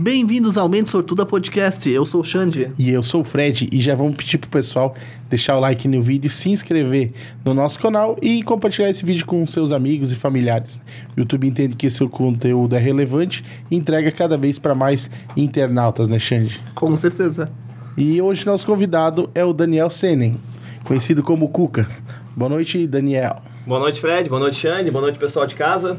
[0.00, 1.90] Bem-vindos ao Mente Sortuda Podcast.
[1.90, 2.70] Eu sou o Xande.
[2.78, 4.94] E eu sou o Fred e já vamos pedir pro pessoal
[5.28, 7.10] deixar o like no vídeo, se inscrever
[7.44, 10.80] no nosso canal e compartilhar esse vídeo com seus amigos e familiares.
[11.16, 16.06] O YouTube entende que esse conteúdo é relevante e entrega cada vez para mais internautas,
[16.06, 16.60] né, Xande?
[16.76, 17.50] Com certeza.
[17.96, 20.38] E hoje nosso convidado é o Daniel Senen,
[20.84, 21.88] conhecido como Cuca.
[22.36, 23.42] Boa noite, Daniel.
[23.66, 24.28] Boa noite, Fred.
[24.28, 24.92] Boa noite, Xande.
[24.92, 25.98] Boa noite, pessoal de casa.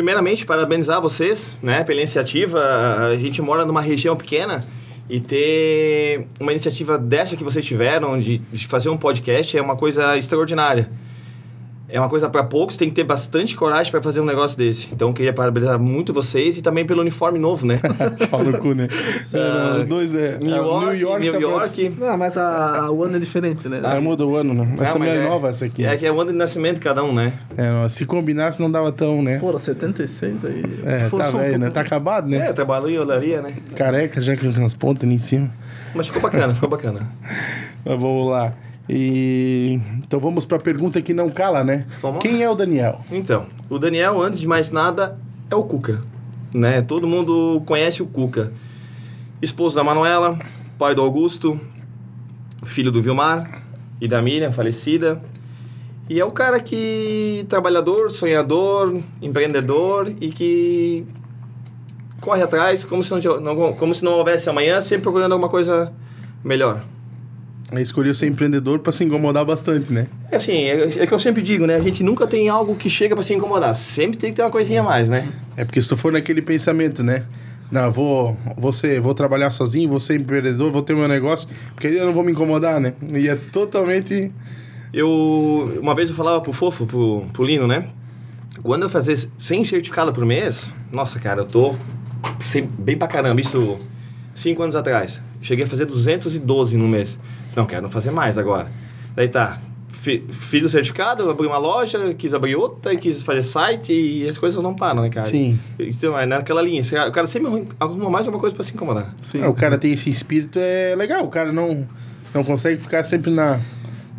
[0.00, 2.58] Primeiramente, parabenizar vocês né, pela iniciativa.
[3.12, 4.64] A gente mora numa região pequena
[5.10, 9.76] e ter uma iniciativa dessa que vocês tiveram, de, de fazer um podcast, é uma
[9.76, 10.88] coisa extraordinária.
[11.92, 14.88] É uma coisa para poucos, tem que ter bastante coragem para fazer um negócio desse.
[14.92, 17.80] Então, queria parabenizar muito vocês e também pelo uniforme novo, né?
[18.30, 18.88] Fala no cu, né?
[19.32, 20.38] Ah, É, dois é.
[20.38, 21.22] New é, York, New York.
[21.24, 21.96] New tá York.
[22.02, 23.80] Ah, mas a, a, o ano é diferente, né?
[23.82, 24.76] Ah, muda o ano, né?
[24.80, 25.84] Essa Não, é é- nova, essa aqui.
[25.84, 27.32] É que é o ano de nascimento de cada um, né?
[27.56, 29.38] É, se combinasse não dava tão, né?
[29.38, 30.62] Porra, 76 aí.
[30.84, 31.58] É, tá forçou um velho, né?
[31.66, 31.74] pouco.
[31.74, 32.48] Tá acabado, né?
[32.48, 33.54] É, trabalhou em olaria, né?
[33.76, 35.50] Careca, já que tem umas pontas ali em cima.
[35.94, 37.08] Mas ficou bacana, ficou bacana.
[37.84, 38.52] Mas vamos lá.
[38.92, 41.86] E então vamos para a pergunta que não cala, né?
[42.02, 42.22] Vamos lá.
[42.28, 43.00] Quem é o Daniel?
[43.12, 45.16] Então, o Daniel, antes de mais nada,
[45.48, 46.02] é o Cuca.
[46.52, 46.82] Né?
[46.82, 48.52] Todo mundo conhece o Cuca.
[49.40, 50.36] Esposo da Manuela,
[50.76, 51.60] pai do Augusto,
[52.64, 53.62] filho do Vilmar
[54.00, 55.22] e da Miriam, falecida.
[56.08, 61.06] E é o cara que trabalhador, sonhador, empreendedor e que
[62.20, 65.92] corre atrás como se não- como se não houvesse amanhã, sempre procurando alguma coisa
[66.42, 66.82] melhor.
[67.78, 70.06] Escolheu ser empreendedor para se incomodar bastante, né?
[70.30, 71.76] É assim, é, é que eu sempre digo, né?
[71.76, 73.74] A gente nunca tem algo que chega para se incomodar.
[73.76, 75.28] Sempre tem que ter uma coisinha a mais, né?
[75.56, 77.24] É porque se tu for naquele pensamento, né?
[77.70, 81.86] Não, vou, vou, ser- vou trabalhar sozinho, vou ser empreendedor, vou ter meu negócio, porque
[81.86, 82.94] aí eu não vou me incomodar, né?
[83.14, 84.32] E é totalmente.
[84.92, 87.84] Eu, uma vez eu falava pro Fofo, pro, pro Lino, né?
[88.62, 91.74] Quando eu fazer 100 certificados por mês, nossa, cara, eu tô
[92.40, 93.40] sem- bem pra caramba.
[93.40, 93.78] Isso
[94.34, 95.20] cinco anos atrás.
[95.42, 97.18] Cheguei a fazer 212 no mês.
[97.56, 98.68] Não, quero fazer mais agora.
[99.16, 103.92] Daí tá, fi- fiz o certificado, abri uma loja, quis abrir outra, quis fazer site
[103.92, 105.26] e as coisas não param, né, cara?
[105.26, 105.58] Sim.
[105.78, 106.82] Então, é naquela linha.
[107.08, 109.14] O cara sempre arruma mais uma coisa pra se incomodar.
[109.22, 109.42] Sim.
[109.42, 111.24] Ah, o cara tem esse espírito, é legal.
[111.24, 111.88] O cara não,
[112.34, 113.58] não consegue ficar sempre na,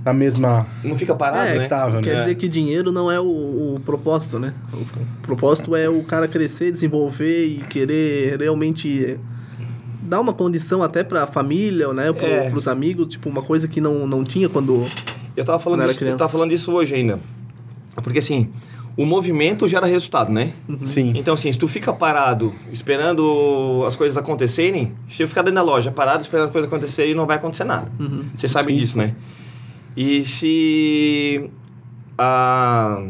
[0.03, 0.67] na mesma.
[0.83, 1.57] Não fica parado, É, né?
[1.57, 2.19] estável, Quer É.
[2.21, 4.53] dizer que dinheiro não é o, o propósito, né?
[4.73, 9.17] O propósito é o cara crescer, desenvolver e querer realmente
[10.01, 12.11] dar uma condição até pra família, né?
[12.11, 12.49] Pro, É.
[12.49, 14.85] Pros amigos, tipo, uma coisa que não, não tinha quando...
[15.35, 17.19] Eu tava falando Quando era disso, eu tava falando disso hoje ainda.
[18.03, 18.49] Porque assim,
[18.97, 20.51] o movimento gera resultado, né?
[20.89, 21.13] Sim.
[21.15, 25.61] Então assim, se tu fica parado esperando as coisas acontecerem, se eu ficar dentro da
[25.61, 27.89] loja parado esperando as coisas acontecerem, não vai acontecer nada.
[27.99, 28.25] Uhum.
[28.35, 28.79] Você sabe Sim.
[28.79, 29.15] disso, né?
[29.95, 31.49] E se
[32.17, 33.01] há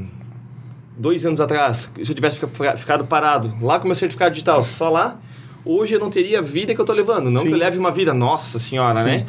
[0.97, 4.89] dois anos atrás, se eu tivesse fica- ficado parado lá com meu certificado digital, só
[4.89, 5.19] lá,
[5.65, 7.29] hoje eu não teria a vida que eu tô levando.
[7.29, 7.47] Não Sim.
[7.47, 9.05] que eu leve uma vida, nossa senhora, Sim.
[9.05, 9.25] né?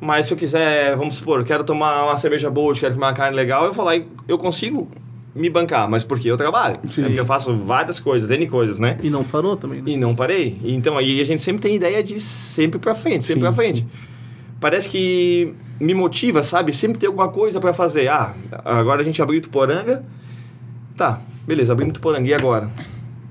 [0.00, 3.34] Mas se eu quiser, vamos supor, quero tomar uma cerveja boa, quero comer uma carne
[3.36, 4.88] legal, eu vou lá e eu consigo
[5.34, 6.78] me bancar, mas porque eu trabalho.
[6.90, 7.02] Sim.
[7.02, 8.98] Porque eu faço várias coisas, N coisas, né?
[9.02, 9.90] E não parou também, né?
[9.90, 10.58] E não parei.
[10.62, 13.86] Então, aí a gente sempre tem ideia de sempre pra frente, sempre Sim, pra frente.
[14.60, 16.72] Parece que me motiva, sabe?
[16.72, 18.08] Sempre ter alguma coisa pra fazer.
[18.08, 18.34] Ah,
[18.64, 20.04] agora a gente abriu Tuporanga.
[20.96, 22.28] Tá, beleza, abrindo Tuporanga.
[22.28, 22.70] E agora?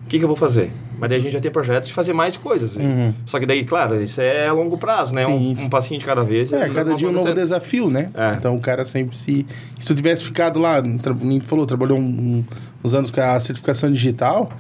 [0.06, 0.72] O que, que eu vou fazer?
[1.04, 2.76] Mas daí a gente já tem projeto de fazer mais coisas.
[2.78, 3.14] Uhum.
[3.26, 5.24] Só que daí, claro, isso é a longo prazo, né?
[5.26, 5.56] Sim.
[5.60, 6.52] Um, um passinho de cada vez.
[6.54, 8.10] É, cada dia um novo desafio, né?
[8.14, 8.36] É.
[8.36, 9.46] Então o cara sempre se.
[9.78, 10.82] Se tu tivesse ficado lá,
[11.22, 12.44] nem falou, trabalhou um-
[12.84, 14.52] uns anos com a certificação digital.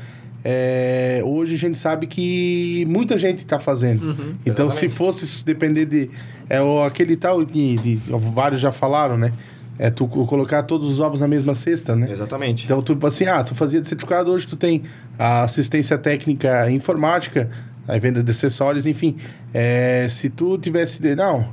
[0.45, 4.01] é, hoje a gente sabe que muita gente está fazendo.
[4.45, 4.89] então, se Exatamente.
[4.97, 6.09] fosse se depender de.
[6.49, 7.99] É aquele tal de, de-
[8.33, 9.31] Vários já falaram, né?
[9.85, 12.07] É tu co- colocar todos os ovos na mesma cesta, né?
[12.09, 12.63] Exatamente.
[12.63, 14.83] Então, tu, assim, ah, tu fazia de certificado, hoje tu tem
[15.19, 17.49] a assistência técnica informática,
[17.85, 19.17] a venda de acessórios, enfim.
[19.53, 21.01] É, se tu tivesse...
[21.01, 21.49] de- Não,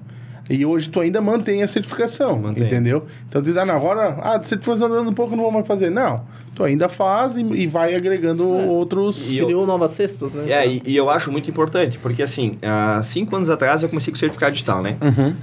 [0.48, 2.64] e hoje tu ainda mantém a certificação, Mantém.
[2.66, 3.04] entendeu?
[3.28, 5.66] Então, tu diz, ah, não, agora, ah, de certificação andando um pouco, não vou mais
[5.66, 5.90] fazer.
[5.90, 6.22] Não,
[6.54, 9.32] tu ainda faz e, e vai agregando outros...
[9.34, 10.50] E eu- Criou novas cestas, né?
[10.52, 14.12] É, e, e eu acho muito importante, porque assim, há cinco anos atrás eu comecei
[14.12, 14.96] com certificado digital, né?
[15.02, 15.34] Uhum.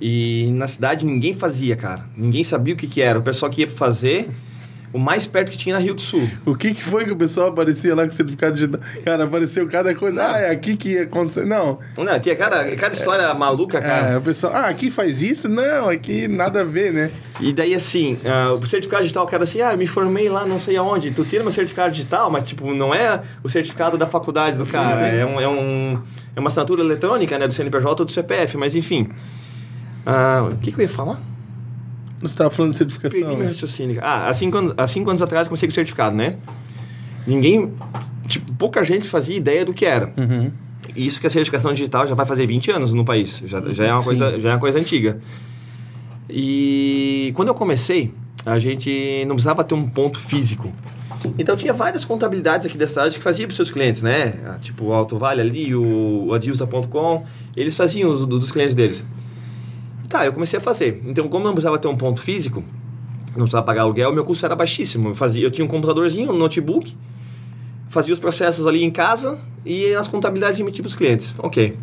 [0.00, 2.04] E na cidade ninguém fazia, cara.
[2.16, 3.18] Ninguém sabia o que, que era.
[3.18, 4.30] O pessoal que ia fazer,
[4.92, 6.28] o mais perto que tinha na Rio do Sul.
[6.44, 8.80] O que que foi que o pessoal aparecia lá com certificado digital?
[9.04, 10.20] Cara, apareceu cada coisa.
[10.32, 11.44] Ah, é aqui que ia acontecer.
[11.44, 14.08] Não, Não, tinha cada, cada história maluca, cara.
[14.08, 15.48] é, o pessoal, ah, aqui faz isso?
[15.48, 17.10] Não, aqui nada a ver, né?
[17.40, 20.44] E daí, assim, ah, o certificado digital, o cara assim, ah, eu me formei lá
[20.44, 21.10] não sei aonde.
[21.10, 24.96] Tu tira meu certificado digital, mas, tipo, não é o certificado da faculdade do cara.
[24.96, 25.18] sim.
[25.18, 26.02] É, um, é, um,
[26.34, 29.08] é uma assinatura eletrônica, né, do CNPJ ou do CPF, mas enfim.
[30.06, 31.20] Ah, o que, que eu ia falar?
[32.20, 33.18] Você estava falando de certificação.
[33.18, 33.46] Perdi meu né?
[33.48, 34.00] raciocínio.
[34.02, 36.36] Ah, há cinco, anos, há cinco anos atrás eu comecei com certificado, né?
[37.26, 37.72] Ninguém.
[38.26, 40.12] Tipo, pouca gente fazia ideia do que era.
[40.16, 40.50] Uhum.
[40.94, 43.42] Isso que a certificação digital já vai fazer 20 anos no país.
[43.46, 44.06] Já, já, é, uma Sim.
[44.06, 45.18] coisa, já é uma coisa antiga.
[46.28, 48.12] E quando eu comecei,
[48.46, 50.72] a gente não precisava ter um ponto físico.
[51.38, 54.34] Então tinha várias contabilidades aqui da cidade que fazia para os seus clientes, né?
[54.46, 57.24] Ah, Tipo o Alto Vale ali, o Adilsta.com,
[57.56, 59.04] eles faziam os do- dos clientes deles.
[60.10, 61.00] Tá, eu comecei a fazer.
[61.06, 62.64] Então, como não precisava ter um ponto físico,
[63.28, 65.10] não precisava pagar aluguel, meu custo era baixíssimo.
[65.10, 66.96] Eu, fazia, eu tinha um computadorzinho, um notebook,
[67.88, 71.32] fazia os processos ali em casa e as contabilidades emitia para os clientes.
[71.38, 71.78] Ok.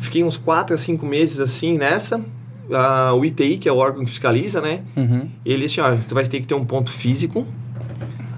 [0.00, 2.20] Fiquei uns 4 a 5 meses assim nessa.
[2.72, 4.82] Ah, o ITI, que é o órgão que fiscaliza, né?
[4.96, 5.30] Uhum.
[5.44, 7.46] Ele disse, ó, tu vai ter que ter um ponto físico,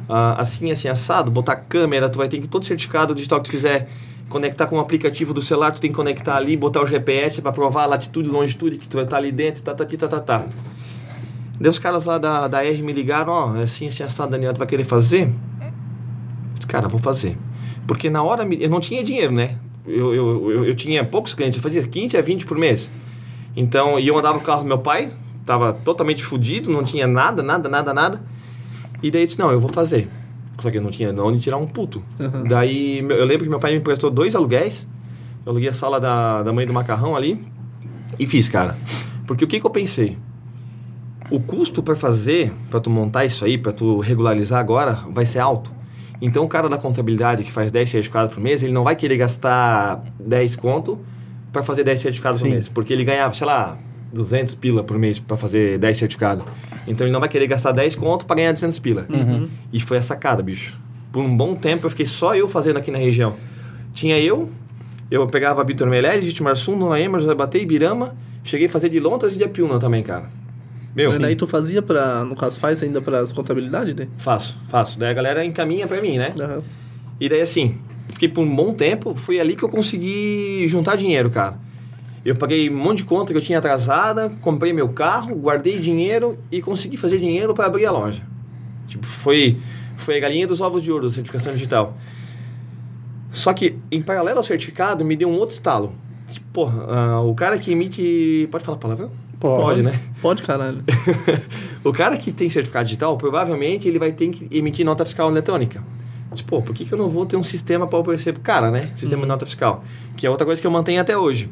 [0.07, 3.53] ah, assim, assim, assado, botar câmera, tu vai ter que todo certificado digital que tu
[3.53, 3.89] fizer,
[4.31, 7.51] conectar com o aplicativo do celular, tu tem que conectar ali, botar o GPS para
[7.51, 10.21] provar a latitude e longitude que tu vai estar ali dentro, tá, tá, tá, tá,
[10.21, 10.47] tá.
[11.61, 14.55] Daí os caras lá da, da R me ligaram, ó, é assim, assim, assado, Daniel,
[14.55, 15.31] tu vai querer fazer?
[16.55, 17.37] Disse, cara, vou fazer.
[17.87, 19.59] Porque na hora, eu não tinha dinheiro, né?
[19.85, 22.89] Eu, eu, eu, eu tinha poucos clientes, eu fazia 15 a 20 por mês.
[23.57, 25.13] Então, e eu andava o carro do meu pai,
[25.45, 28.23] tava totalmente fudido, não tinha nada, nada, nada, nada.
[29.03, 30.09] E daí eu disse, não, eu vou fazer.
[30.61, 32.03] Só que eu não tinha de onde tirar um puto.
[32.19, 32.45] Uhum.
[32.45, 34.87] Daí, eu lembro que meu pai me emprestou dois aluguéis.
[35.45, 37.43] Eu aluguei a sala da, da mãe do macarrão ali
[38.19, 38.77] e fiz, cara.
[39.27, 40.19] Porque o que, que eu pensei?
[41.31, 45.39] O custo para fazer, para tu montar isso aí, para tu regularizar agora, vai ser
[45.39, 45.73] alto.
[46.21, 49.17] Então o cara da contabilidade que faz 10 certificados por mês, ele não vai querer
[49.17, 50.99] gastar 10 conto
[51.51, 52.53] para fazer 10 certificados por Sim.
[52.53, 52.69] mês.
[52.69, 53.79] Porque ele ganhava, sei lá,
[54.13, 56.45] 200 pila por mês para fazer 10 certificados.
[56.87, 59.07] Então ele não vai querer gastar 10 conto para ganhar 200 pila.
[59.73, 60.77] E foi a sacada, bicho.
[61.13, 63.35] Por um bom tempo eu fiquei só eu fazendo aqui na região.
[63.93, 64.49] Tinha eu,
[65.11, 68.15] eu pegava Vitor Meirelles, Vítor Marsum, Dona Ema, José Batei, Ibirama.
[68.45, 70.31] Cheguei a fazer de Lontas e de Apiúna também, cara.
[70.95, 74.09] Meu, E daí tu fazia pra, no caso, faz ainda pras contabilidades, né?
[74.19, 74.99] faço, faço.
[74.99, 76.35] Daí a galera encaminha pra mim, né?
[76.41, 76.63] Aham.
[77.21, 77.77] E daí assim,
[78.09, 81.59] fiquei por um bom tempo, foi ali que eu consegui juntar dinheiro, cara.
[82.25, 86.39] Eu paguei um monte de conta que eu tinha atrasada, comprei meu carro, guardei dinheiro
[86.51, 88.23] e consegui fazer dinheiro para abrir a loja.
[88.87, 89.59] Tipo, foi,
[89.97, 91.97] foi a galinha dos ovos de ouro da certificação digital.
[93.33, 95.93] Só que, em paralelo ao certificado, me deu um outro estalo.
[96.29, 98.49] Tipo, porra, ah, o cara que emite.
[98.51, 99.11] Pode falar palavrão?
[99.39, 99.83] Pode.
[99.83, 99.99] né?
[100.21, 100.85] Pode, caralho.
[101.83, 105.83] o cara que tem certificado digital, provavelmente ele vai ter que emitir nota fiscal eletrônica.
[106.35, 108.71] Tipo, pô, por que, que eu não vou ter um sistema para oferecer pro cara,
[108.71, 108.91] né?
[108.97, 109.83] Sistema de nota fiscal.
[110.17, 111.49] Que é outra coisa que eu mantenho até hoje.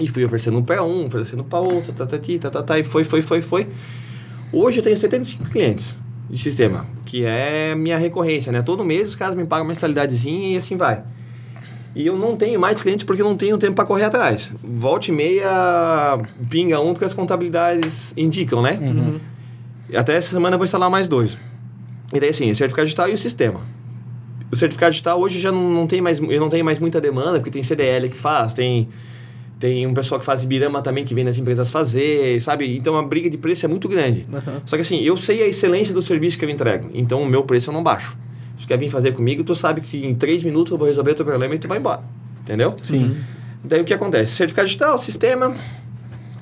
[0.00, 3.02] E fui oferecendo para um, oferecendo para outro, tá, tá, tá, tá, tá, e foi,
[3.02, 3.66] foi, foi, foi.
[4.52, 5.98] Hoje eu tenho 75 clientes
[6.28, 8.62] de sistema, que é minha recorrência, né?
[8.62, 11.02] Todo mês os caras me pagam mensalidadezinha e assim vai.
[11.94, 14.52] E eu não tenho mais clientes porque eu não tenho tempo para correr atrás.
[14.62, 16.18] Volte e meia,
[16.50, 18.78] pinga um, porque as contabilidades indicam, né?
[19.94, 21.38] Até essa semana eu vou instalar mais dois.
[22.12, 23.60] E daí assim, o certificado digital e o sistema.
[24.52, 27.38] O certificado digital hoje já não, não tem mais, eu não tenho mais muita demanda,
[27.38, 28.88] porque tem CDL que faz, tem,
[29.58, 32.76] tem um pessoal que faz Ibirama também que vem nas empresas fazer, sabe?
[32.76, 34.26] Então a briga de preço é muito grande.
[34.32, 34.62] Aham.
[34.66, 37.42] Só que assim, eu sei a excelência do serviço que eu entrego, então o meu
[37.44, 38.16] preço eu não baixo.
[38.56, 41.12] Se tu quer vir fazer comigo, tu sabe que em três minutos eu vou resolver
[41.12, 42.02] o teu problema e tu vai embora.
[42.42, 42.74] Entendeu?
[42.82, 43.16] Sim.
[43.64, 44.34] Daí o que acontece?
[44.34, 45.54] Certificado digital, sistema.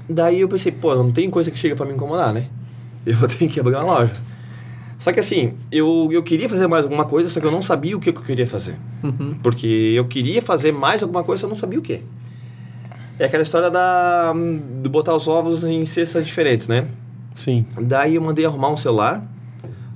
[0.08, 2.46] Daí eu pensei, pô, não tem coisa que chega pra me incomodar, né?
[3.06, 4.14] Eu vou ter que abrir uma loja.
[4.98, 7.94] Só que assim, eu, eu queria fazer mais alguma coisa, só que eu não sabia
[7.94, 8.76] o que eu queria fazer.
[9.02, 9.34] Uhum.
[9.42, 12.00] Porque eu queria fazer mais alguma coisa, eu não sabia o que.
[13.18, 14.32] É aquela história da,
[14.82, 16.88] de botar os ovos em cestas diferentes, né?
[17.36, 17.64] Sim.
[17.80, 19.24] Daí eu mandei arrumar um celular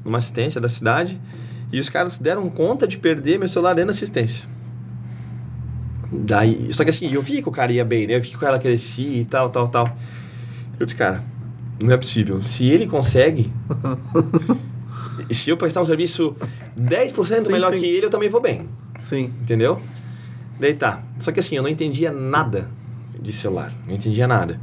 [0.04, 1.20] numa assistência da cidade
[1.72, 4.48] e os caras deram conta de perder meu celular dentro da assistência.
[6.10, 8.16] Daí, só que assim, eu vi que o cara ia bem, né?
[8.16, 9.96] Eu vi que o cara crescia e tal, tal, tal.
[10.78, 11.22] Eu disse, cara,
[11.82, 12.40] não é possível.
[12.40, 13.52] Se ele consegue,
[15.28, 16.34] e se eu prestar um serviço
[16.78, 17.80] 10% Sim, melhor sim.
[17.80, 18.66] que ele, eu também vou bem.
[19.02, 19.32] Sim.
[19.42, 19.80] Entendeu?
[20.58, 21.02] Daí tá.
[21.18, 22.68] Só que assim, eu não entendia nada
[23.20, 23.72] de celular.
[23.86, 24.60] Não entendia nada.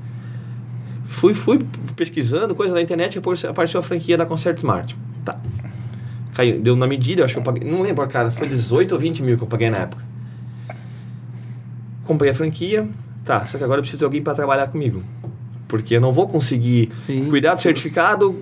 [1.05, 1.59] Fui, fui
[1.95, 4.97] pesquisando coisa na internet e apareceu a franquia da Concert Smart.
[5.23, 5.39] Tá.
[6.33, 7.69] Caiu, deu na medida, acho que eu paguei.
[7.69, 8.31] Não lembro, cara.
[8.31, 10.03] Foi 18 ou 20 mil que eu paguei na época.
[12.03, 12.87] Comprei a franquia.
[13.23, 15.03] Tá, só que agora eu preciso de alguém para trabalhar comigo.
[15.67, 17.27] Porque eu não vou conseguir Sim.
[17.29, 18.35] cuidar do certificado,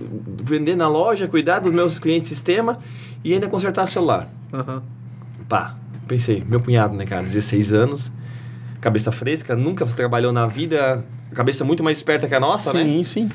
[0.43, 2.77] vender na loja, cuidar dos meus clientes sistema
[3.23, 4.27] e ainda consertar celular.
[4.51, 4.83] Aham.
[5.47, 5.77] Pá,
[6.07, 8.11] pensei, meu cunhado, né, cara, 16 anos,
[8.83, 12.83] cabeça fresca, nunca trabalhou na vida, cabeça muito mais esperta que a nossa, né?
[12.83, 13.31] sim, sim.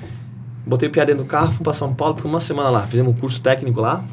[0.66, 3.14] Botei o piada dentro do carro, fui pra São Paulo, ficamos uma semana lá, fizemos
[3.16, 4.04] um curso técnico lá,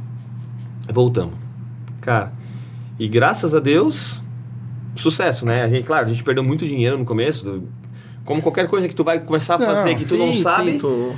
[0.91, 1.33] voltamos.
[1.99, 2.31] Cara,
[2.97, 4.21] e graças a Deus,
[4.95, 5.63] sucesso, né?
[5.63, 7.63] A gente, claro, a gente perdeu muito dinheiro no começo,
[8.23, 10.71] como qualquer coisa que tu vai começar a Não, fazer que tu não Sim, sabe,
[10.71, 11.15] sim, tô-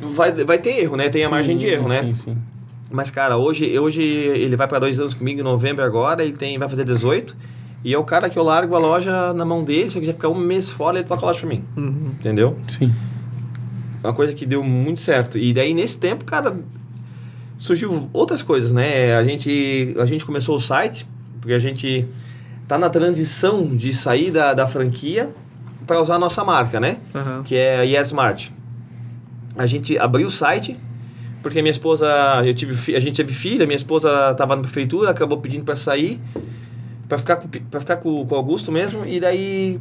[0.00, 1.08] vai, vai ter erro, né?
[1.08, 2.02] Tem a margem de Sim, erro, né?
[2.02, 2.36] Sim, sim.
[2.90, 6.58] Mas, cara, hoje, hoje ele vai para dois anos comigo em novembro agora, ele tem,
[6.58, 7.34] vai fazer 18.
[7.84, 10.14] E é o cara que eu largo a loja na mão dele, se eu quiser
[10.14, 11.64] ficar um mês fora, ele toca a loja pra mim.
[11.76, 12.10] Uhum.
[12.18, 12.56] Entendeu?
[12.66, 12.92] Sim.
[14.02, 15.38] Uma coisa que deu muito certo.
[15.38, 16.56] E daí, nesse tempo, cara,
[17.56, 19.16] surgiu outras coisas, né?
[19.16, 21.06] A gente, a gente começou o site,
[21.40, 22.06] porque a gente
[22.66, 25.30] tá na transição de sair da, da franquia
[25.86, 26.98] para usar a nossa marca, né?
[27.14, 27.42] Aham.
[27.42, 28.50] Que é a YesMart.
[29.56, 30.76] A gente abriu o site,
[31.42, 32.06] porque minha esposa,
[32.44, 36.20] eu tive, a gente teve filha, minha esposa estava na prefeitura, acabou pedindo para sair,
[37.08, 39.80] para ficar, com, pra ficar com, com o Augusto mesmo, e daí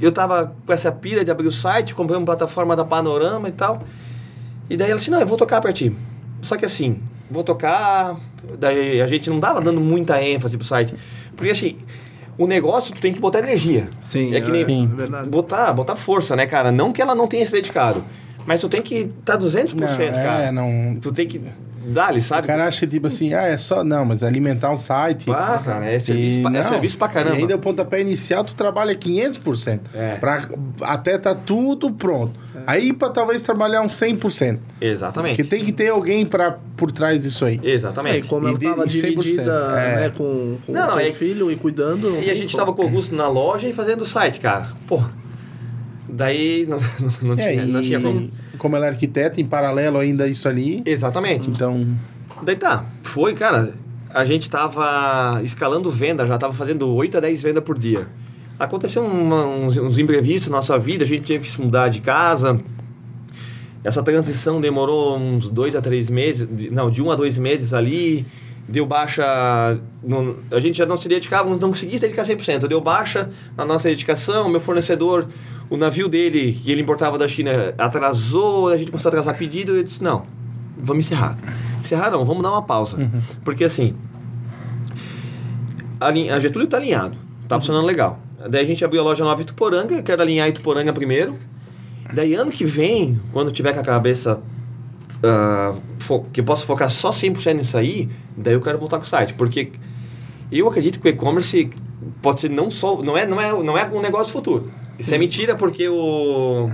[0.00, 3.52] eu tava com essa pira de abrir o site, comprei uma plataforma da Panorama e
[3.52, 3.82] tal.
[4.68, 5.94] E daí ela disse, não, eu vou tocar pra ti.
[6.42, 6.98] Só que assim,
[7.30, 8.16] vou tocar.
[8.58, 10.94] Daí a gente não tava dando muita ênfase pro site.
[11.36, 11.76] Porque assim,
[12.36, 13.88] o negócio tu tem que botar energia.
[14.00, 14.86] Sim, é que nem Sim.
[14.94, 15.28] verdade.
[15.28, 16.70] botar, botar força, né, cara?
[16.70, 18.04] Não que ela não tenha se dedicado.
[18.46, 20.42] Mas tu tem que estar tá 200%, Não, cara.
[20.44, 20.96] é, não.
[21.00, 21.40] Tu tem que
[21.86, 22.46] O sabe?
[22.46, 23.84] cara acha tipo assim, ah, é só.
[23.84, 25.30] Não, mas alimentar um site.
[25.30, 27.36] Ah, cara, é serviço, E pra, é não, serviço pra caramba.
[27.36, 29.80] E ainda o pontapé inicial, tu trabalha 500%.
[29.94, 30.14] É.
[30.16, 30.48] Pra,
[30.80, 32.42] até tá tudo pronto.
[32.66, 34.58] Aí pra talvez trabalhar uns 100%.
[34.80, 35.36] Exatamente.
[35.36, 37.60] Porque tem que ter alguém pra, por trás disso aí.
[37.62, 38.26] É, e Exatamente.
[38.28, 40.00] como ela de- tava e 100%, dividida é.
[40.00, 42.18] né, com, com, Não, não, com é- o filho e cuidando.
[42.24, 44.68] E a gente tava com o Augusto na loja e fazendo o site, cara.
[44.86, 45.02] Pô.
[46.08, 48.30] Daí não, não, não É, tinha, não tinha como.
[48.56, 50.82] Como ela é arquiteta, em paralelo ainda isso ali.
[50.84, 51.50] Exatamente.
[51.50, 51.86] Então,
[52.42, 53.72] Daí tá, foi, cara.
[54.10, 58.06] A gente tava escalando venda, já tava fazendo 8 a 10 vendas por dia.
[58.58, 62.00] Aconteceu uma- uns, uns imprevistos na nossa vida, a gente teve que se mudar de
[62.00, 62.60] casa.
[63.82, 68.24] Essa transição demorou uns dois a três meses, não, de um a dois meses ali.
[68.68, 69.24] Deu baixa.
[70.02, 72.66] no- a gente já não se dedicava, não conseguia se dedicar 100%.
[72.66, 74.48] Deu baixa na nossa dedicação.
[74.48, 75.26] Meu fornecedor,
[75.68, 78.68] o navio dele, que ele importava da China, atrasou.
[78.68, 79.76] A gente começou a atrasar pedido.
[79.76, 80.24] Eu disse: não,
[80.78, 81.36] vamos encerrar.
[81.80, 82.96] Encerrar não, vamos dar uma pausa.
[83.44, 83.94] Porque assim,
[86.00, 87.16] a, a Getúlio tá alinhado,
[87.48, 88.18] tá funcionando legal.
[88.48, 91.36] Daí a gente abriu a loja nova Ituporanga, quero alinhar Ituporanga primeiro.
[92.12, 94.40] Daí ano que vem, quando tiver com a cabeça
[95.24, 95.74] ah,
[96.32, 99.34] que eu posso focar só 100% nisso aí, daí eu quero voltar com o site,
[99.34, 99.72] porque
[100.52, 101.70] eu acredito que o e-commerce
[102.20, 104.70] pode ser não só não é não é não é um negócio futuro.
[104.98, 106.70] Isso é mentira porque o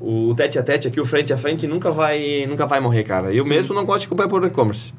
[0.00, 3.32] o tete a tete aqui, o frente a frente nunca vai nunca vai morrer, cara.
[3.32, 4.92] Eu mesmo não gosto de comprar por e-commerce.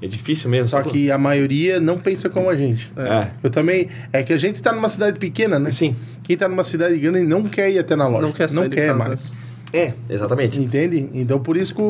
[0.00, 0.70] É difícil mesmo.
[0.70, 2.92] só que a maioria não pensa como a gente.
[2.96, 3.28] é.
[3.42, 3.88] Eu também.
[4.12, 5.70] É que a gente tá numa cidade pequena, né?
[5.70, 5.96] Sim.
[6.22, 8.22] Quem tá numa cidade grande não quer ir até na loja.
[8.22, 8.98] Não quer sair de casa.
[8.98, 9.32] mais.
[9.74, 10.58] É, exatamente.
[10.58, 11.10] Entende?
[11.12, 11.80] Então por isso que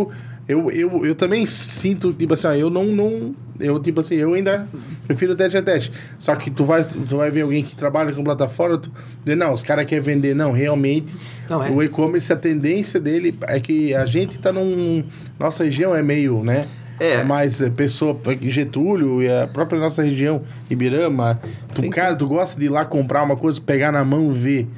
[0.47, 3.35] eu, eu, eu também sinto, tipo assim, ah, eu não, não.
[3.59, 4.67] Eu, tipo assim, eu ainda
[5.07, 5.93] prefiro teste a teste.
[6.19, 8.91] Só que tu vai, tu vai ver alguém que trabalha com plataforma, tu,
[9.25, 10.35] não, os caras querem vender.
[10.35, 11.15] Não, realmente,
[11.49, 11.71] Não, é.
[11.71, 15.05] o e-commerce, a tendência dele é que a gente tá num.
[15.39, 16.67] Nossa região é meio, né?
[17.01, 17.25] É.
[17.25, 21.41] Mais é, pessoa, Getúlio e a própria nossa região, Ibirama.
[21.75, 24.39] Tu, Sim, cara, tu gosta de ir lá comprar uma coisa, pegar na mão e
[24.39, 24.69] ver.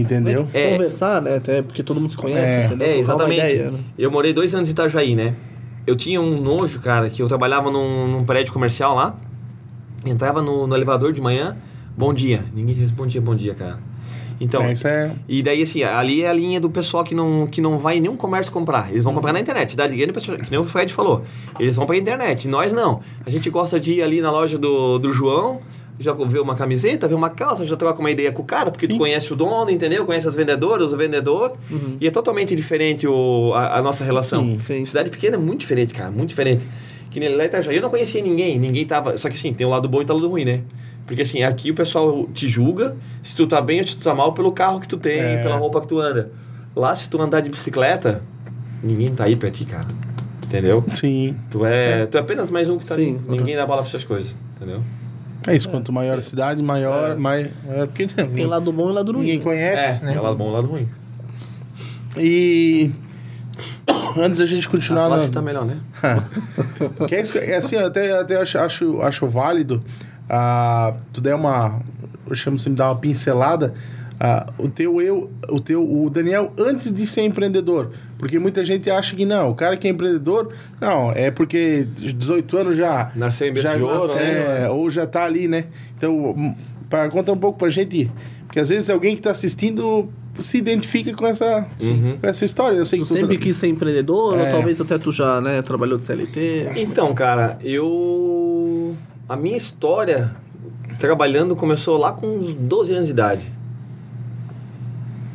[0.00, 0.46] Entendeu?
[0.52, 0.72] É.
[0.72, 1.36] Conversar, né?
[1.36, 2.64] Até porque todo mundo se conhece, É.
[2.66, 2.88] entendeu?
[2.88, 3.38] É, exatamente.
[3.40, 3.78] ideia, né?
[3.98, 5.34] Eu morei dois anos em Itajaí, né?
[5.86, 9.16] Eu tinha um nojo, cara, que eu trabalhava num, num prédio comercial lá.
[10.06, 11.56] Entrava no, no elevador de manhã,
[11.96, 12.44] bom dia.
[12.54, 13.78] Ninguém respondia bom dia, cara.
[14.40, 15.10] Então, É, isso é.
[15.28, 18.00] e daí assim, ali é a linha do pessoal que não, que não vai em
[18.00, 18.88] nenhum comércio comprar.
[18.90, 19.72] Eles vão comprar na internet.
[19.72, 21.24] Cidade grande, pessoal- que nem o Fred falou.
[21.58, 22.46] Eles vão pra internet.
[22.46, 23.00] Nós não.
[23.26, 25.60] A gente gosta de ir ali na loja do, do João,
[26.00, 28.86] já ver uma camiseta, ver uma calça, já troca uma ideia com o cara, porque
[28.86, 30.04] tu conhece o dono, entendeu?
[30.06, 31.56] Conhece as vendedoras, os vendedores.
[32.00, 34.42] E é totalmente diferente o, a, a nossa relação.
[34.44, 34.86] Sim, sim.
[34.86, 36.66] Cidade pequena é muito diferente, cara, muito diferente.
[37.10, 39.16] Que nem lá em Itajaí eu não conhecia ninguém, ninguém tava.
[39.18, 40.62] Só que assim, tem o lado bom e o lado ruim, né?
[41.06, 44.14] Porque assim, aqui o pessoal te julga se tu tá bem ou se tu tá
[44.14, 45.42] mal pelo carro que tu tem, É.
[45.42, 46.30] pela roupa que tu anda.
[46.76, 48.22] Lá, se tu andar de bicicleta,
[48.84, 49.86] ninguém tá aí pra ti, cara.
[50.44, 50.84] Entendeu?
[50.94, 51.34] Sim.
[51.50, 53.18] Tu é, tu é apenas mais um que tá Sim.
[53.26, 53.38] ali.
[53.38, 54.82] Ninguém dá bola pra essas coisas, entendeu?
[55.46, 59.12] É isso, quanto maior a cidade, maior, mais, maior porque Tem lado bom e lado
[59.12, 59.20] ruim.
[59.22, 60.14] ninguém conhece, é, né?
[60.14, 60.88] é lado bom e lado ruim.
[62.16, 62.90] E
[64.18, 65.76] antes da gente A continuar classe na- tá melhor, né?
[67.08, 69.80] que é, isso- é assim, eu até, até acho, acho, acho válido
[70.28, 71.80] ah, tu der uma,
[72.28, 73.72] eu chamo de dar uma pincelada
[74.20, 78.90] ah, o teu eu, o teu o Daniel antes de ser empreendedor, porque muita gente
[78.90, 83.48] acha que não, o cara que é empreendedor, não, é porque 18 anos já Nasceu
[83.48, 84.64] em já de ouro, né?
[84.64, 85.64] é, ou já tá ali, né?
[85.96, 86.34] Então,
[86.90, 88.10] para contar um pouco pra gente,
[88.46, 90.08] porque às vezes alguém que tá assistindo
[90.40, 92.16] se identifica com essa Uhum.
[92.20, 94.44] com essa história, eu sei Tu que tu sempre tra- quis ser empreendedor, É.
[94.46, 96.70] ou talvez até tu já, né, trabalhou de CLT.
[96.76, 98.94] Então, cara, eu.
[99.28, 100.34] A minha história
[100.98, 103.52] trabalhando começou lá com uns 12 anos de idade.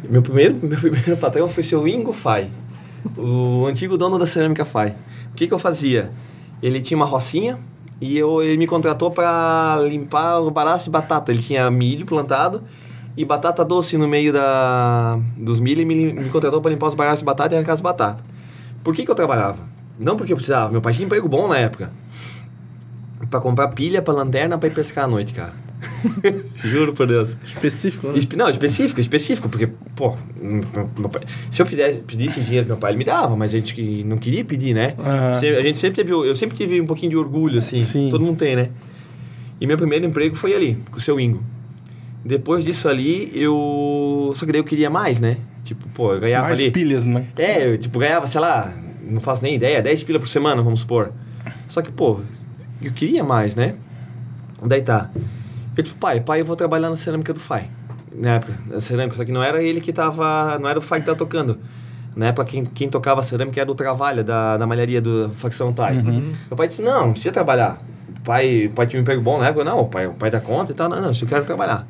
[0.09, 2.49] Meu primeiro, meu primeiro patrão foi seu Ingo Fai,
[3.17, 4.95] o antigo dono da cerâmica Fai.
[5.31, 6.11] O que, que eu fazia?
[6.61, 7.59] Ele tinha uma rocinha
[7.99, 11.31] e eu, ele me contratou para limpar o baraço de batata.
[11.31, 12.61] Ele tinha milho plantado
[13.15, 16.95] e batata doce no meio da, dos milho e me, me contratou para limpar os
[16.95, 18.23] baraços de batata e arrancar as batatas.
[18.83, 19.59] Por que, que eu trabalhava?
[19.97, 21.91] Não porque eu precisava, meu pai tinha emprego bom na época.
[23.33, 25.53] Pra comprar pilha pra lanterna pra ir pescar à noite, cara.
[26.63, 27.35] Juro por Deus.
[27.43, 28.19] Específico, né?
[28.19, 32.79] Espe- Não, específico, específico, porque, pô, meu pai- se eu pudesse, pedisse dinheiro pro meu
[32.79, 34.93] pai, ele me dava, mas a gente que não queria pedir, né?
[35.39, 38.09] Se- A gente sempre teve, eu sempre tive um pouquinho de orgulho, assim, Sim.
[38.11, 38.69] todo mundo tem, né?
[39.59, 41.43] E meu primeiro emprego foi ali, com o seu Ingo.
[42.23, 44.31] Depois disso ali, eu.
[44.35, 45.37] Só que daí eu queria mais, né?
[45.63, 46.69] Tipo, pô, eu ganhava Mais ali.
[46.69, 47.25] pilhas, né?
[47.35, 48.71] É, eu tipo, ganhava, sei lá,
[49.09, 51.11] não faço nem ideia, 10 pila por semana, vamos supor.
[51.67, 52.19] Só que, pô,
[52.83, 53.75] eu queria mais, né?
[54.61, 55.09] Daí tá.
[55.75, 57.67] Eu tipo, pai, pai, eu vou trabalhar na cerâmica do Fai.
[58.15, 60.57] Na época, na cerâmica, só que não era ele que tava.
[60.59, 61.57] Não era o Fai que tava tocando.
[62.15, 65.95] Na época, quem, quem tocava cerâmica era o Travalha, da, da malharia do Facção Tai.
[65.95, 67.81] Meu pai disse, não, não precisa trabalhar.
[68.17, 70.29] O pai, o pai tinha um emprego bom na época, não, o pai, o pai
[70.29, 70.87] dá conta e tal.
[70.89, 71.87] Não, não, eu quero trabalhar.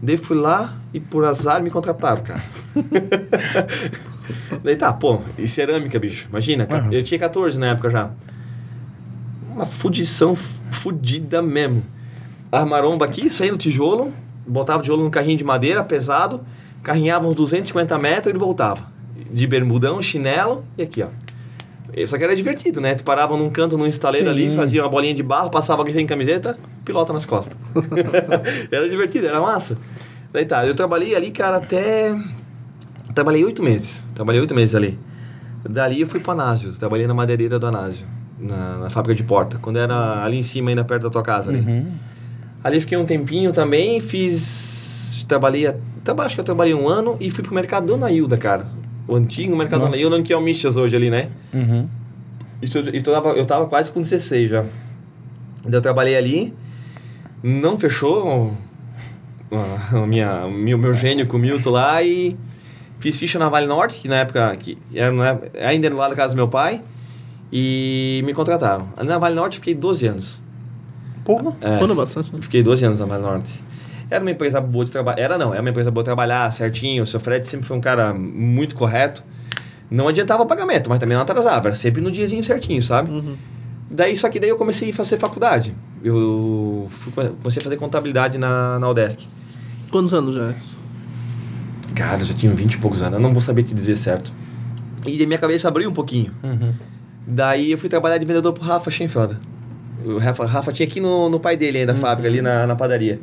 [0.00, 2.40] Daí fui lá e por azar me contrataram, cara.
[4.62, 6.28] Daí tá, pô, e cerâmica, bicho.
[6.28, 6.82] Imagina, cara.
[6.82, 6.92] Aham.
[6.92, 8.10] Eu tinha 14 na época já.
[9.58, 11.82] Uma fudição fudida mesmo.
[12.52, 14.12] A maromba aqui, saindo tijolo,
[14.46, 16.42] botava o tijolo no carrinho de madeira pesado,
[16.80, 18.86] carrinhava uns 250 metros e ele voltava.
[19.32, 21.08] De bermudão, chinelo e aqui, ó.
[22.06, 22.94] Só que era divertido, né?
[22.94, 24.32] Tu parava num canto, num estaleiro Sim.
[24.32, 27.58] ali, fazia uma bolinha de barro, passava alguém sem camiseta, pilota nas costas.
[28.70, 29.76] era divertido, era massa.
[30.32, 32.16] Daí tá, eu trabalhei ali, cara, até.
[33.12, 34.04] Trabalhei oito meses.
[34.14, 34.96] Trabalhei oito meses ali.
[35.68, 36.72] Dali eu fui pro Anásio.
[36.74, 38.06] Trabalhei na madeireira do Anásio,
[38.40, 39.58] na, na fábrica de porta.
[39.60, 41.60] Quando era ali em cima, ainda perto da tua casa ali.
[41.60, 41.92] Uhum.
[42.62, 45.24] Ali fiquei um tempinho também, fiz.
[45.28, 45.66] Trabalhei.
[45.66, 48.66] a- traba- Acho que eu trabalhei um ano e fui pro Mercadona Hilda, cara.
[49.06, 50.00] O antigo Mercadona Nossa.
[50.02, 51.28] Hilda, que é o Michas hoje ali, né?
[51.52, 51.88] Uhum.
[52.60, 54.62] Isso, eu, tava, eu tava quase com 16 já.
[55.64, 56.54] Daí eu trabalhei ali,
[57.42, 58.52] não fechou
[59.92, 62.36] a, minha, o meu, meu gênio com o Milton lá e
[62.98, 65.14] fiz ficha na Vale Norte, que na época que era,
[65.54, 66.82] é- ainda era lá da casa do meu pai,
[67.52, 68.88] e me contrataram.
[68.96, 70.38] Ali na Vale Norte eu fiquei 12 anos.
[71.24, 71.52] Porra.
[71.60, 72.38] É, Quando bastante, né?
[72.42, 73.62] Fiquei 12 anos na Vale Norte.
[74.10, 75.20] Era uma empresa boa de trabalhar.
[75.22, 77.02] Era não, era uma empresa boa de trabalhar certinho.
[77.02, 79.22] O seu Fred sempre foi um cara muito correto.
[79.90, 81.68] Não adiantava o pagamento, mas também não atrasava.
[81.68, 83.10] Era sempre no diazinho certinho, sabe?
[83.10, 83.36] Uhum.
[83.90, 85.74] Daí, só que daí eu comecei a fazer faculdade.
[86.04, 89.26] Eu fui- comecei a fazer contabilidade na, na Udesc.
[89.90, 90.76] Quantos anos já é isso?
[91.94, 93.14] Cara, eu já tinha 20 e poucos anos.
[93.14, 94.32] Eu não vou saber te dizer certo.
[95.06, 96.32] E daí minha cabeça abriu um pouquinho.
[96.42, 96.72] Uhum.
[97.30, 99.36] Daí eu fui trabalhar de vendedor pro Rafa Schenfelder.
[100.02, 102.74] O Rafa, Rafa tinha aqui no, no pai dele ainda, a fábrica, ali na, na
[102.74, 103.20] padaria.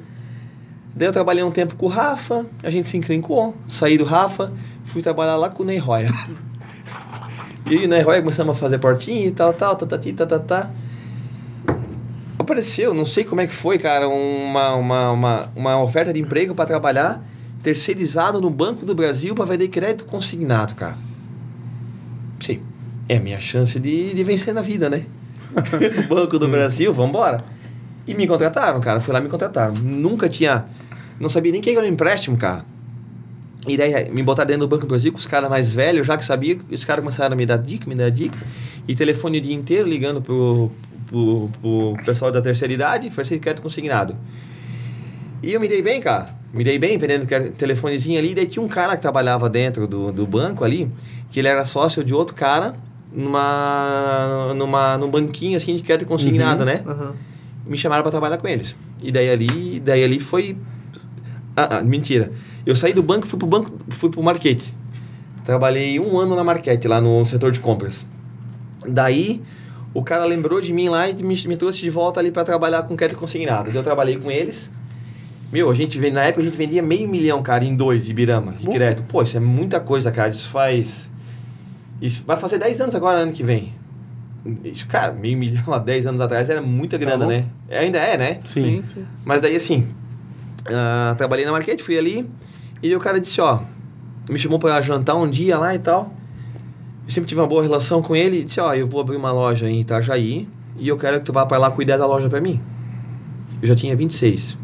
[0.96, 4.54] Daí eu trabalhei um tempo com o Rafa, a gente se encrencou, saí do Rafa,
[4.84, 6.10] fui trabalhar lá com o Ney Roya.
[7.68, 10.70] E o Ney Roya começamos a fazer portinha e tal, tal, tatati, tatatá.
[12.38, 16.54] Apareceu, não sei como é que foi, cara, uma, uma, uma, uma oferta de emprego
[16.54, 17.26] para trabalhar
[17.64, 20.96] terceirizado no Banco do Brasil para vender crédito consignado, cara.
[22.40, 22.62] Sim,
[23.08, 25.04] é minha chance de, de vencer na vida, né?
[26.10, 27.44] Banco do Brasil, vambora.
[28.08, 29.00] E me contrataram, cara.
[29.00, 29.74] Fui lá e me contrataram.
[29.76, 30.66] Nunca tinha.
[31.20, 32.66] Não sabia nem o que era um empréstimo, cara.
[33.68, 36.18] E daí me botaram dentro do Banco do Brasil com os caras mais velhos, já
[36.18, 36.60] que sabia.
[36.70, 38.38] Os caras começaram a me dar dica, me dar dica.
[38.88, 40.72] E telefone o dia inteiro ligando pro,
[41.08, 44.16] pro, pro pessoal da terceira idade, oferecer crédito consignado.
[45.42, 46.30] E eu me dei bem, cara.
[46.54, 48.36] Me dei bem vendendo que- telefonezinho ali.
[48.36, 50.88] Daí tinha um cara que trabalhava dentro do, do banco ali,
[51.32, 52.76] que ele era sócio de outro cara
[53.16, 56.84] numa, numa, num banquinho assim de crédito consignado, né?
[56.86, 57.16] Aham.
[57.66, 58.76] Me chamaram para trabalhar com eles.
[59.02, 60.58] E daí ali, daí ali foi.
[61.56, 62.32] Ah, ah, mentira.
[62.66, 64.74] Eu saí do banco, fui pro banco, fui pro Marquete.
[65.44, 68.06] Trabalhei um ano na Marquete, lá no setor de compras.
[68.88, 69.42] Daí,
[69.94, 72.84] o cara lembrou de mim lá e me, me trouxe de volta ali para trabalhar
[72.84, 73.70] com crédito consignado.
[73.70, 74.70] Daí eu trabalhei com eles.
[75.52, 78.12] Meu, a gente vende, na época a gente vendia meio milhão, cara, em dois de
[78.12, 79.04] Ibirama, de crédito.
[79.08, 80.30] Pô, isso é muita coisa, cara.
[80.30, 81.10] Isso faz.
[82.06, 83.74] Isso vai fazer 10 anos agora, ano que vem.
[84.64, 87.32] Isso, cara, meio milhão há 10 anos atrás era muita grana, louco.
[87.34, 87.46] né?
[87.80, 88.40] Ainda é, né?
[88.46, 88.84] Sim.
[88.94, 89.04] sim.
[89.26, 89.88] Mas daí assim,
[90.72, 92.30] ah, trabalhei na Marquete, fui ali,
[92.84, 93.62] e o cara disse, ó,
[94.30, 96.14] me chamou pra jantar um dia lá e tal.
[97.08, 99.32] Eu sempre tive uma boa relação com ele, e disse, ó, eu vou abrir uma
[99.32, 102.40] loja em Itajaí, e eu quero que tu vá pra lá cuidar da loja pra
[102.40, 102.62] mim.
[103.64, 104.56] Eu já tinha 26.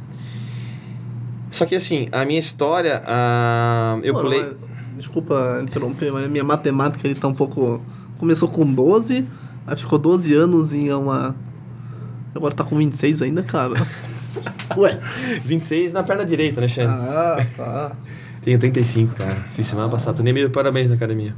[1.50, 4.42] Só que assim, a minha história, ah, eu Mano, pulei...
[4.44, 4.72] mas-
[5.02, 7.82] desculpa interromper, mas a minha matemática ele tá um pouco.
[8.18, 9.28] Começou com 12,
[9.68, 11.36] aí ficou 12 anos em uma.
[12.34, 13.76] Agora tá com 26 ainda, cara.
[14.78, 14.98] Ué.
[15.44, 16.94] 26 na perna direita, né, Xande?
[16.94, 17.92] Ah, tá.
[18.42, 19.36] Tenho 35, cara.
[19.54, 21.36] Fiz semana passada, tu nem me deu parabéns na academia.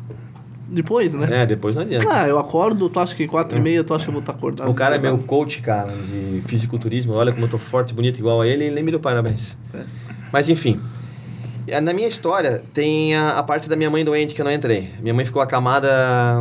[0.68, 1.44] Depois, né?
[1.44, 2.08] É, depois não adianta.
[2.10, 4.34] Ah, eu acordo, tu acha que 4 e meia, tu acha que eu vou estar
[4.34, 4.70] acordado?
[4.70, 7.14] O cara é meu coach, cara, de fisiculturismo.
[7.14, 9.58] Olha como eu tô forte, bonito igual a ele, ele nem me deu parabéns.
[10.32, 10.80] Mas enfim.
[11.68, 14.52] Eh, Na minha história, tem a, a parte da minha mãe doente que eu não
[14.52, 14.90] entrei.
[15.02, 15.90] Minha mãe ficou acamada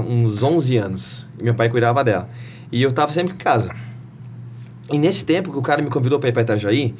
[0.09, 1.27] uns 11 anos.
[1.39, 2.29] E meu pai cuidava dela.
[2.71, 3.71] E eu tava sempre em casa.
[4.91, 6.95] E nesse tempo que o cara me convidou pra ir pra Itajaí,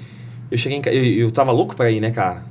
[0.51, 2.45] eu cheguei em, eu, eu tava louco pra ir, né, cara?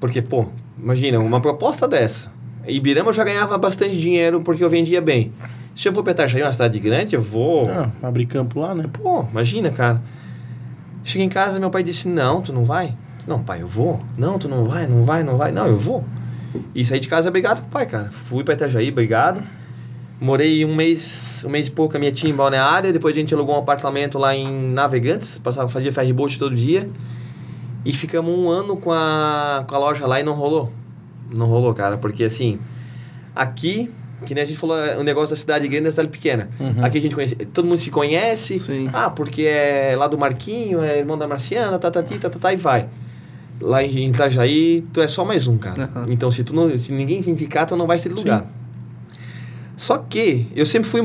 [0.00, 0.46] Porque, pô,
[0.78, 2.30] imagina, uma proposta dessa.
[2.66, 5.32] Ibirama eu já ganhava bastante dinheiro porque eu vendia bem.
[5.74, 7.68] Se eu vou pra Itajaí, uma cidade grande, eu vou...
[7.70, 8.84] Ah, abrir campo lá, né?
[8.92, 10.02] Pô, imagina, cara.
[11.04, 12.94] Cheguei em casa, meu pai disse: Não, tu não vai?
[13.26, 13.98] Não, pai, eu vou.
[14.16, 15.50] Não, tu não vai, não vai, não vai.
[15.50, 16.04] Não, eu vou.
[16.74, 18.10] E saí de casa obrigado com o pai, cara.
[18.10, 19.42] Fui pra Itajaí, obrigado.
[20.20, 22.92] Morei um mês, um mês e pouco com a minha tia em Balneária.
[22.92, 25.38] Depois a gente alugou um apartamento lá em Navegantes.
[25.38, 26.88] Passava, fazia ferryboat todo dia.
[27.84, 30.72] E ficamos um ano com a, com a loja lá e não rolou.
[31.30, 31.98] Não rolou, cara.
[31.98, 32.58] Porque assim,
[33.34, 33.92] aqui,
[34.24, 36.48] que nem a gente falou, o negócio da cidade grande e da cidade pequena.
[36.82, 38.58] Aqui a gente conhece, todo mundo se conhece.
[38.58, 38.88] Sim.
[38.92, 42.38] Ah, porque é lá do Marquinho, é irmão da Marciana, tá, tá, tá, tá, tá,
[42.38, 42.88] tá, e vai.
[43.60, 45.90] Lá em Itajaí, tu é só mais um, cara.
[45.94, 46.06] Aham.
[46.10, 48.46] Então, se, tu não, se ninguém te indicar, tu não vai ser lugar.
[49.76, 51.02] Só que eu sempre fui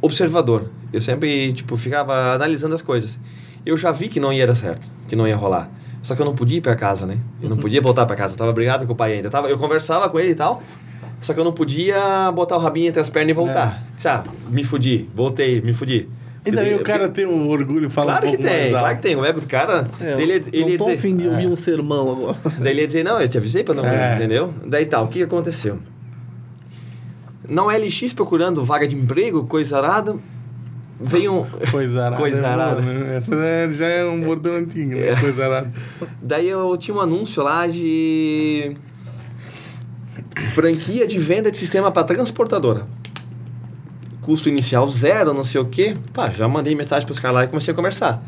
[0.00, 0.70] observador.
[0.92, 3.18] Eu sempre, tipo, ficava analisando as coisas.
[3.64, 5.70] Eu já vi que não ia dar certo, que não ia rolar.
[6.02, 7.18] Só que eu não podia ir pra casa, né?
[7.42, 8.34] Eu não podia voltar pra casa.
[8.34, 9.26] Eu tava brigado com o pai ainda.
[9.26, 10.62] Eu, tava, eu conversava com ele e tal.
[11.20, 13.82] Só que eu não podia botar o rabinho entre as pernas e voltar.
[14.04, 16.08] Ah, me fudi, voltei, me fudi.
[16.46, 18.68] E daí Eu- o cara tem um orgulho, fala Claro um que pouco mais tem,
[18.72, 18.80] alto.
[18.80, 19.16] claro que tem.
[19.16, 20.96] O ego do cara, É, ele, eu ele não ia tô dizer...
[20.98, 22.36] afim de ouvir um sermão agora.
[22.60, 24.14] Daí ele ia dizer, não, eu te avisei pra não É.
[24.14, 24.54] entendeu?
[24.64, 25.78] Daí tal, o que aconteceu?
[27.48, 30.16] Não LX procurando vaga de emprego, coisa arada,
[31.00, 31.44] veio um...
[31.70, 32.16] Coisa arada.
[32.16, 32.80] Coisa é boa, arada.
[32.82, 33.16] né?
[33.16, 35.14] Essa é- já é um bordão antigo, né?
[35.20, 35.72] Coisa arada.
[36.22, 38.76] Daí eu tinha um anúncio lá de
[40.54, 42.86] franquia de venda de sistema para transportadora.
[44.26, 45.94] Custo inicial zero, não sei o quê.
[46.12, 48.20] Pá, já mandei mensagem pros caras lá e comecei a conversar.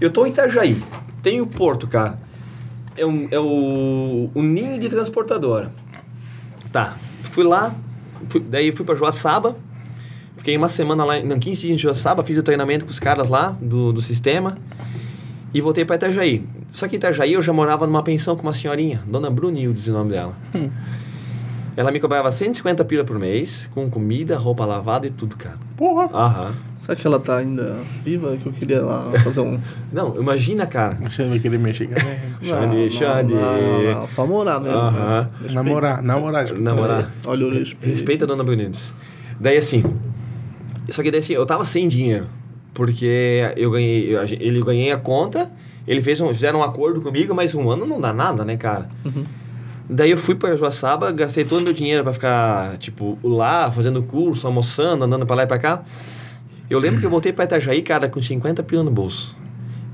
[0.00, 0.82] Eu tô em Itajaí,
[1.22, 2.18] tem o porto, cara.
[2.96, 5.70] É, um, é o, o ninho de transportadora.
[6.72, 7.74] Tá, fui lá,
[8.30, 9.54] fui- daí fui pra Joaçaba,
[10.38, 13.28] fiquei uma semana lá, não, 15 dias em Joaçaba, fiz o treinamento com os caras
[13.28, 14.56] lá do, do sistema
[15.52, 16.46] e voltei para Itajaí.
[16.70, 19.92] Só que em Itajaí eu já morava numa pensão com uma senhorinha, Dona Brunildes, o
[19.92, 20.34] nome dela.
[21.74, 25.56] Ela me cobrava 150 pila por mês, com comida, roupa lavada e tudo, cara.
[25.76, 26.10] Porra.
[26.12, 26.54] Aham.
[26.76, 28.36] Será que ela tá ainda viva?
[28.36, 29.58] Que eu queria lá fazer um.
[29.90, 30.98] Não, imagina, cara.
[31.04, 31.88] Achando que querer mexer
[32.42, 33.34] Xande, Xande.
[34.08, 34.76] Só morar mesmo.
[34.76, 35.30] Aham.
[35.40, 35.48] né?
[35.52, 36.44] Namorar, namorar.
[36.46, 37.10] tipo, Namorar.
[37.26, 37.90] Olha o respeito.
[37.90, 38.92] Respeita a Dona Brunildes.
[39.40, 39.82] Daí assim,
[40.90, 42.26] só que daí assim, eu tava sem dinheiro,
[42.74, 45.50] porque eu ganhei, eu, ele ganhei a conta,
[45.86, 48.88] ele fez um, fizeram um acordo comigo, mas um ano não dá nada, né, cara?
[49.94, 54.02] Daí eu fui pra Joaçaba, gastei todo o meu dinheiro pra ficar, tipo, lá, fazendo
[54.02, 55.82] curso, almoçando, andando pra lá e pra cá.
[56.70, 59.36] Eu lembro que eu voltei pra Itajaí, cara, com 50 pila no bolso.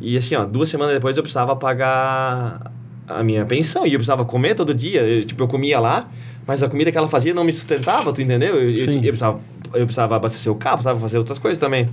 [0.00, 2.70] E assim, ó, duas semanas depois eu precisava pagar
[3.08, 5.02] a minha pensão e eu precisava comer todo dia.
[5.02, 6.08] Eu, tipo, eu comia lá,
[6.46, 8.54] mas a comida que ela fazia não me sustentava, tu entendeu?
[8.54, 9.40] Eu, eu, eu precisava,
[9.74, 11.88] eu precisava abastecer o carro, precisava fazer outras coisas também.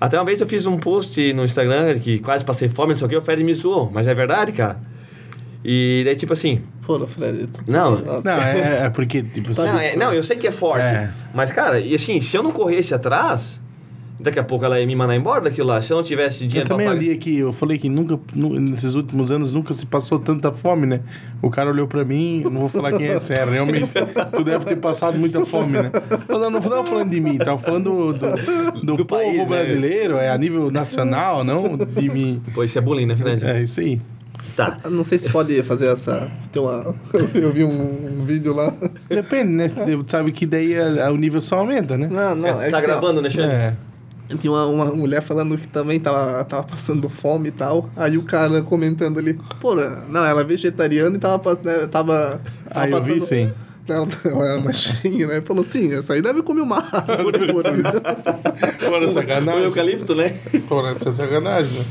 [0.00, 3.06] Até uma vez eu fiz um post no Instagram que quase passei fome, não sei
[3.06, 4.95] o que, o Fred me zoou, mas é verdade, cara.
[5.68, 7.48] E daí, tipo assim, Pô, Fred.
[7.66, 7.96] Não.
[8.22, 10.84] Não, é, é porque, tipo, assim, não, é- não, eu sei que é forte.
[10.84, 11.10] É.
[11.34, 13.60] Mas, cara, e assim, se eu não corresse atrás,
[14.20, 15.82] daqui a pouco ela ia me mandar embora daquilo lá.
[15.82, 17.00] Se eu não tivesse Eu dinheiro pra também pagar.
[17.00, 20.86] ali que eu falei que nunca, nu- nesses últimos anos, nunca se passou tanta fome,
[20.86, 21.00] né?
[21.42, 23.88] O cara olhou pra mim, eu não vou falar quem é, sério, realmente,
[24.32, 25.90] tu deve ter passado muita fome, né?
[26.28, 29.38] Mas eu não tava falando de mim, tava falando do, do, do Do povo país,
[29.38, 29.44] né?
[29.46, 32.40] brasileiro, é a nível nacional, não de mim.
[32.54, 33.44] Pô, isso é bullying, né, Fred?
[33.44, 34.00] É isso aí.
[34.56, 34.78] Tá.
[34.90, 36.28] Não sei se pode fazer essa.
[36.50, 36.94] Tem uma...
[37.34, 38.72] Eu vi um, um vídeo lá.
[39.08, 39.70] Depende, né?
[40.06, 42.08] Sabe que daí a- a- o nível só aumenta, né?
[42.10, 42.62] Não, não.
[42.62, 43.52] É tá que, assim, gravando, né, Xande?
[43.52, 43.74] É.
[44.40, 47.88] Tinha uma, uma mulher falando que também tava, tava passando fome e tal.
[47.94, 52.40] Aí o cara comentando ali, porra, não, ela é vegetariana e tava, né, tava, tava
[52.70, 53.52] Ah, eu vi, sim.
[53.88, 55.40] Ela, ela era machinha, né?
[55.46, 57.62] Falou assim, essa aí deve comer uma árvore por
[58.80, 59.62] Fora O sacanagem.
[59.62, 60.30] eucalipto, né?
[60.68, 61.84] Porra, essa é sacanagem, né?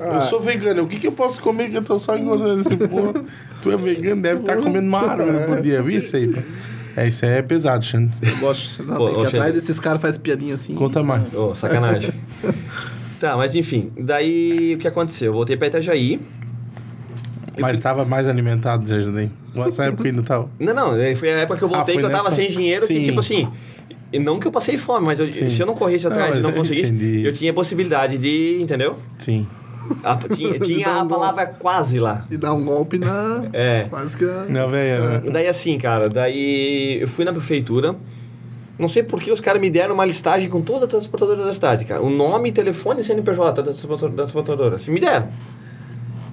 [0.00, 2.76] Eu sou vegano, o que, que eu posso comer que eu tô só engordando esse
[2.88, 3.22] porra?
[3.62, 6.28] Tu é vegano, deve estar comendo uma árvore por dia, viu isso aí?
[6.28, 6.40] pô?
[6.96, 8.12] É, isso aí é pesado, Xande.
[8.22, 9.52] Eu gosto, não, Pô, tem que atrás Xande.
[9.60, 10.74] desses caras faz piadinha assim.
[10.74, 11.34] Conta mais.
[11.34, 12.12] Ô, sacanagem.
[13.20, 13.92] tá, mas enfim.
[13.98, 15.28] Daí, o que aconteceu?
[15.28, 16.20] Eu voltei pra Itajaí.
[17.58, 19.28] Mas estava mais alimentado, já ajudei.
[19.54, 20.48] Nessa época ainda tava.
[20.58, 22.36] Não, não, eh, foi a época que eu Ah, voltei foi que eu tava nessa?
[22.36, 23.04] sem dinheiro, que Sim.
[23.04, 23.48] tipo assim...
[24.12, 26.52] e Não que eu passei fome, mas eu- se eu não corresse atrás e não
[26.52, 27.24] conseguisse, entendi.
[27.24, 28.96] eu tinha possibilidade de, entendeu?
[29.18, 29.46] Sim.
[30.04, 31.08] A- tinha tinha um a golpe.
[31.14, 32.24] palavra quase lá.
[32.30, 33.44] E dá um golpe na.
[33.52, 33.86] É.
[33.90, 34.46] Quase que a.
[34.48, 35.04] Não, velho.
[35.22, 35.22] né?
[35.30, 37.94] Daí assim, cara, daí eu fui na prefeitura.
[38.78, 41.52] Não sei por que os caras me deram uma listagem com toda a transportadora da
[41.52, 42.00] cidade, cara.
[42.00, 44.76] O nome, telefone e CNPJ da transporta- da transportadora.
[44.76, 45.28] Assim, me deram.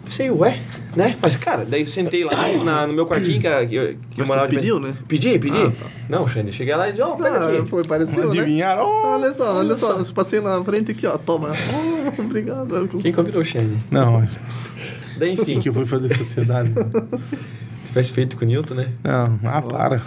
[0.08, 0.58] Pensei, ué,
[0.96, 1.18] né?
[1.22, 2.32] Mas, cara, daí eu sentei lá
[2.64, 4.94] na- no meu quartinho que, eu- que eu Mas tu morava de- pediu, né?
[5.08, 5.58] Pedi, pedi.
[5.58, 5.86] Ah, tá.
[6.10, 7.70] Não, Xande, cheguei lá e disse, ó, pega Ah, aqui.
[7.70, 8.42] foi parecido, né?
[8.42, 8.84] Adivinharam?
[8.86, 9.08] Oh!
[9.08, 9.92] Olha só, olha só.
[9.92, 11.18] Eu passei na frente aqui, ó.
[11.18, 11.50] Toma.
[11.52, 12.88] Oh, obrigado.
[13.02, 13.78] Quem combinou, Xande?
[13.92, 14.26] Não,
[15.18, 16.72] Daí, o enfim, que eu fui fazer sociedade?
[17.88, 18.90] tivesse feito com o Newton, né?
[19.04, 20.02] Não, ah, para.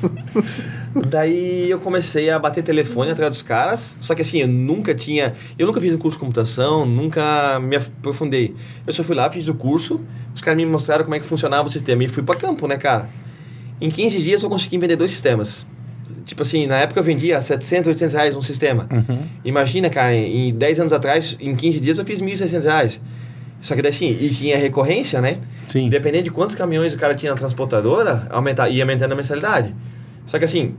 [1.08, 5.32] Daí eu comecei a bater telefone atrás dos caras, só que assim, eu nunca tinha.
[5.58, 8.54] Eu nunca fiz um curso de computação, nunca me aprofundei.
[8.86, 10.00] Eu só fui lá, fiz o curso,
[10.34, 12.76] os caras me mostraram como é que funcionava o sistema e fui pra campo, né,
[12.76, 13.08] cara?
[13.80, 15.66] Em 15 dias eu consegui vender dois sistemas.
[16.24, 18.86] Tipo assim, na época eu vendia 700, 800 reais um sistema.
[19.44, 23.00] Imagina, cara, em 10 anos atrás, em 15 dias eu fiz 1.600 reais.
[23.60, 25.38] Só que daí assim, e tinha recorrência, né?
[25.66, 25.88] Sim.
[25.88, 29.74] Dependendo de quantos caminhões o cara tinha na transportadora, aumentar, ia aumentando a mensalidade.
[30.26, 30.74] Só que assim,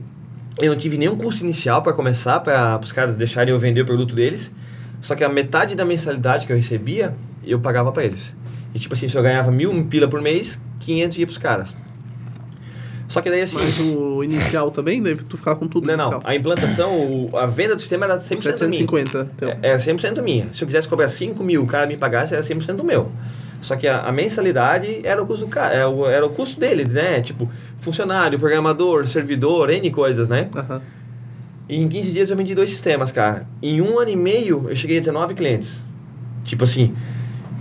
[0.58, 3.86] eu não tive nenhum custo inicial para começar, para os caras deixarem eu vender o
[3.86, 4.52] produto deles.
[5.00, 7.14] Só que a metade da mensalidade que eu recebia,
[7.44, 8.34] eu pagava para eles.
[8.74, 11.74] E tipo assim, se eu ganhava mil pila por mês, 500 ia pros caras.
[13.12, 13.58] Só que daí assim...
[13.58, 16.04] Mas o inicial também deve tu ficar com tudo Não, não.
[16.04, 16.22] inicial.
[16.24, 18.40] A implantação, a venda do sistema era 100% minha.
[18.42, 19.30] 750.
[19.36, 19.48] Então.
[19.50, 20.48] É, Era 100% minha.
[20.50, 23.12] Se eu quisesse cobrar 5 mil, o cara me pagasse, era 100% meu.
[23.60, 26.58] Só que a, a mensalidade era o custo do cara, era o, era o custo
[26.58, 27.20] dele, né?
[27.20, 27.48] Tipo,
[27.78, 30.48] funcionário, programador, servidor, N coisas, né?
[30.56, 30.80] Aham.
[31.68, 33.46] E em 15 dias eu vendi dois sistemas, cara.
[33.62, 35.82] Em um ano e meio, eu cheguei a 19 clientes.
[36.44, 36.94] Tipo assim,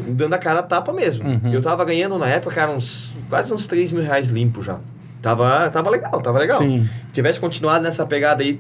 [0.08, 1.28] dando a cara a tapa mesmo.
[1.28, 1.54] Uhum.
[1.54, 4.80] Eu tava ganhando na época, cara, uns, quase uns 3 mil reais limpo já.
[5.21, 6.57] Tava, tava legal, tava legal.
[6.57, 6.89] Sim.
[7.07, 8.60] Se tivesse continuado nessa pegada aí,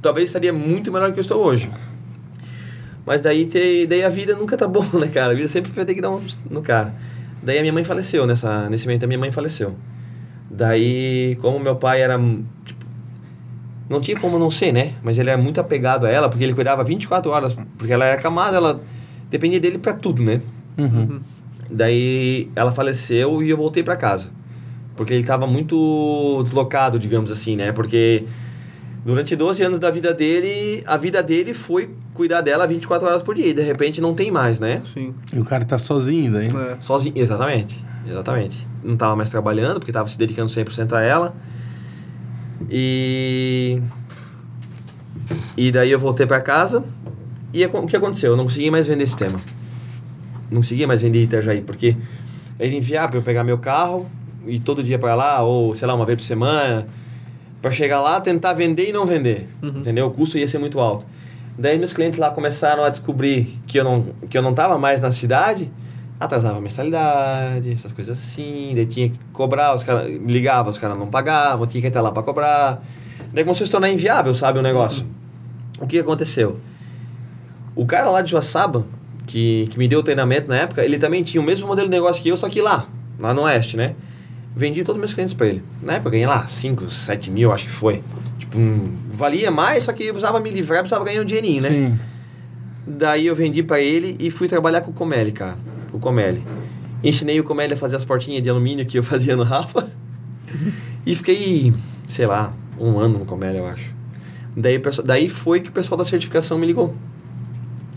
[0.00, 1.70] talvez estaria muito melhor do que eu estou hoje.
[3.04, 5.32] Mas daí, te, daí a vida nunca tá boa, né, cara?
[5.32, 6.94] A vida sempre vai ter que dar um no cara.
[7.42, 9.74] Daí a minha mãe faleceu, nessa, nesse momento a minha mãe faleceu.
[10.50, 12.18] Daí, como meu pai era.
[12.64, 12.86] Tipo,
[13.90, 14.94] não tinha como não ser, né?
[15.02, 18.20] Mas ele era muito apegado a ela, porque ele cuidava 24 horas, porque ela era
[18.20, 18.80] camada, ela
[19.28, 20.40] dependia dele pra tudo, né?
[20.78, 21.20] Uhum.
[21.70, 24.30] Daí ela faleceu e eu voltei pra casa.
[24.96, 27.72] Porque ele tava muito deslocado, digamos assim, né?
[27.72, 28.24] Porque
[29.04, 33.34] durante 12 anos da vida dele, a vida dele foi cuidar dela 24 horas por
[33.34, 33.48] dia.
[33.48, 34.80] E de repente não tem mais, né?
[34.84, 35.14] Sim.
[35.32, 36.48] E o cara tá sozinho daí.
[36.48, 36.76] É.
[36.80, 37.84] Sozinho, exatamente.
[38.08, 38.58] Exatamente.
[38.82, 41.34] Não tava mais trabalhando, porque tava se dedicando 100% a ela.
[42.70, 43.80] E
[45.56, 46.84] e daí eu voltei pra casa.
[47.52, 48.32] E o que aconteceu?
[48.32, 49.40] Eu não consegui mais vender esse tema.
[50.50, 51.96] Não conseguia mais vender Itajaí, porque
[52.58, 54.06] era inviável eu pegar meu carro
[54.46, 56.86] e todo dia pra lá, ou sei lá, uma vez por semana,
[57.60, 59.48] pra chegar lá, tentar vender e não vender.
[59.62, 59.78] Uhum.
[59.78, 60.06] Entendeu?
[60.06, 61.06] O custo ia ser muito alto.
[61.56, 65.00] Daí meus clientes lá começaram a descobrir que eu não, que eu não tava mais
[65.00, 65.70] na cidade,
[66.18, 70.98] atrasava a mensalidade, essas coisas assim, daí tinha que cobrar, os caras ligava, os caras
[70.98, 72.82] não pagavam, tinha que estar lá para cobrar.
[73.32, 75.06] Daí começou a se tornar inviável, sabe, o negócio.
[75.80, 76.58] O que aconteceu?
[77.74, 78.86] O cara lá de Joaçaba,
[79.26, 81.94] que, que me deu o treinamento na época, ele também tinha o mesmo modelo de
[81.94, 82.86] negócio que eu, só que lá,
[83.18, 83.94] lá no Oeste, né?
[84.56, 85.62] Vendi todos os meus clientes para ele.
[85.82, 88.02] Na época eu ganhei lá 5, 7 mil, acho que foi.
[88.38, 91.62] Tipo, um- valia mais, só que eu precisava me livrar, eu precisava ganhar um dinheirinho,
[91.62, 91.68] né?
[91.70, 91.98] Sim.
[92.86, 95.56] Daí eu vendi pra ele e fui trabalhar com o Comelli, cara.
[95.90, 96.42] Com o Comelli.
[97.02, 99.88] Ensinei o Comelli a fazer as portinhas de alumínio que eu fazia no Rafa.
[101.04, 101.74] e fiquei,
[102.06, 103.92] sei lá, um ano no Comelli, eu acho.
[104.56, 106.94] Daí, daí foi que o pessoal da certificação me ligou.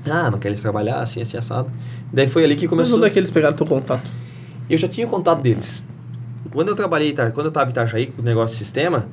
[0.10, 1.70] Ah, não quer eles trabalhar assim, assim, assado.
[2.12, 2.98] Daí foi ali que Mas começou.
[2.98, 4.10] onde é que eles pegaram teu contato?
[4.70, 5.84] Eu já tinha o contato deles.
[6.52, 9.08] Quando eu trabalhei, quando eu tava em Itajaí com o negócio de sistema,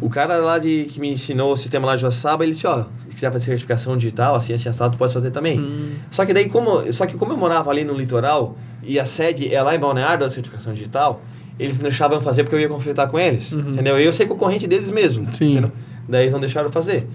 [0.00, 2.84] o cara lá de, que me ensinou o sistema lá de Joaçaba, ele disse, ó,
[3.08, 5.60] se quiser fazer certificação digital, assim, assim, assado, tu pode fazer também.
[5.60, 5.92] Hum.
[6.10, 9.54] Só que daí, como, só que como eu morava ali no litoral, e a sede
[9.54, 11.22] é lá em Balneário da certificação digital,
[11.58, 13.70] eles não deixavam fazer porque eu ia conflitar com eles, Uhum.
[13.70, 13.98] entendeu?
[14.00, 15.52] Eu sei concorrente deles mesmo, Sim.
[15.52, 15.70] entendeu?
[16.08, 17.06] Daí eles não deixaram fazer.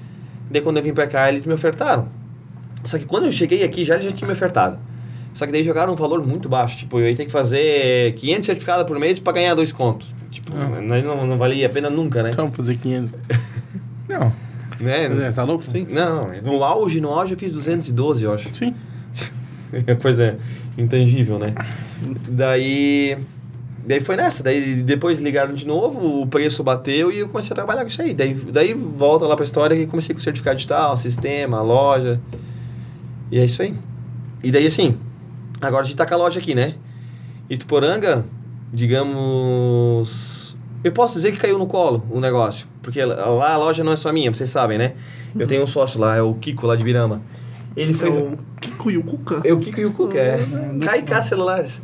[0.49, 2.07] Daí quando eu vim pra cá, eles me ofertaram.
[2.85, 4.77] Só que quando eu cheguei aqui, já eles já tinham me ofertado.
[5.37, 6.79] Só que daí jogaram um valor muito baixo.
[6.79, 10.07] Tipo, eu ia ter que fazer 500 certificados por mês pra ganhar dois contos.
[10.31, 10.81] Tipo, Ah.
[10.81, 12.31] não, não, valia a pena nunca, né?
[12.31, 13.13] Então, fazer 500.
[14.09, 14.33] Não.
[14.79, 15.27] né?
[15.27, 15.63] É, tá louco?
[15.63, 15.85] Sim.
[15.91, 18.49] Não, no auge, no auge eu fiz 212, eu acho.
[18.53, 18.73] Sim.
[19.85, 20.37] É coisa
[20.77, 21.53] intangível, né?
[22.29, 23.17] Daí.
[23.85, 24.41] Daí foi nessa.
[24.41, 28.01] Daí depois ligaram de novo, o preço bateu e eu comecei a trabalhar com isso
[28.01, 28.13] aí.
[28.13, 32.19] Daí, daí volta lá pra história que comecei com o certificado digital, sistema, loja.
[33.31, 33.75] E é isso aí.
[34.43, 34.97] E daí assim,
[35.61, 36.75] agora a gente tá com a loja aqui, né?
[37.49, 38.25] Ituporanga,
[38.71, 40.55] digamos.
[40.83, 42.67] Eu posso dizer que caiu no colo o negócio.
[42.81, 44.93] Porque lá a loja não é só minha, vocês sabem, né?
[45.37, 47.21] Eu tenho um sócio lá, é o Kiko lá de Birama.
[47.75, 48.09] Ele É foi.
[48.09, 49.41] o Kiko e o Cuca.
[49.43, 50.37] É o Kiko e o Cuca, é.
[50.37, 51.81] KK Celulares.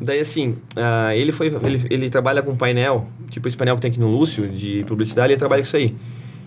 [0.00, 1.46] Daí assim, ah, ele foi.
[1.62, 5.32] Ele, ele trabalha com painel, tipo esse painel que tem aqui no Lúcio, de publicidade,
[5.32, 5.94] ele trabalha com isso aí.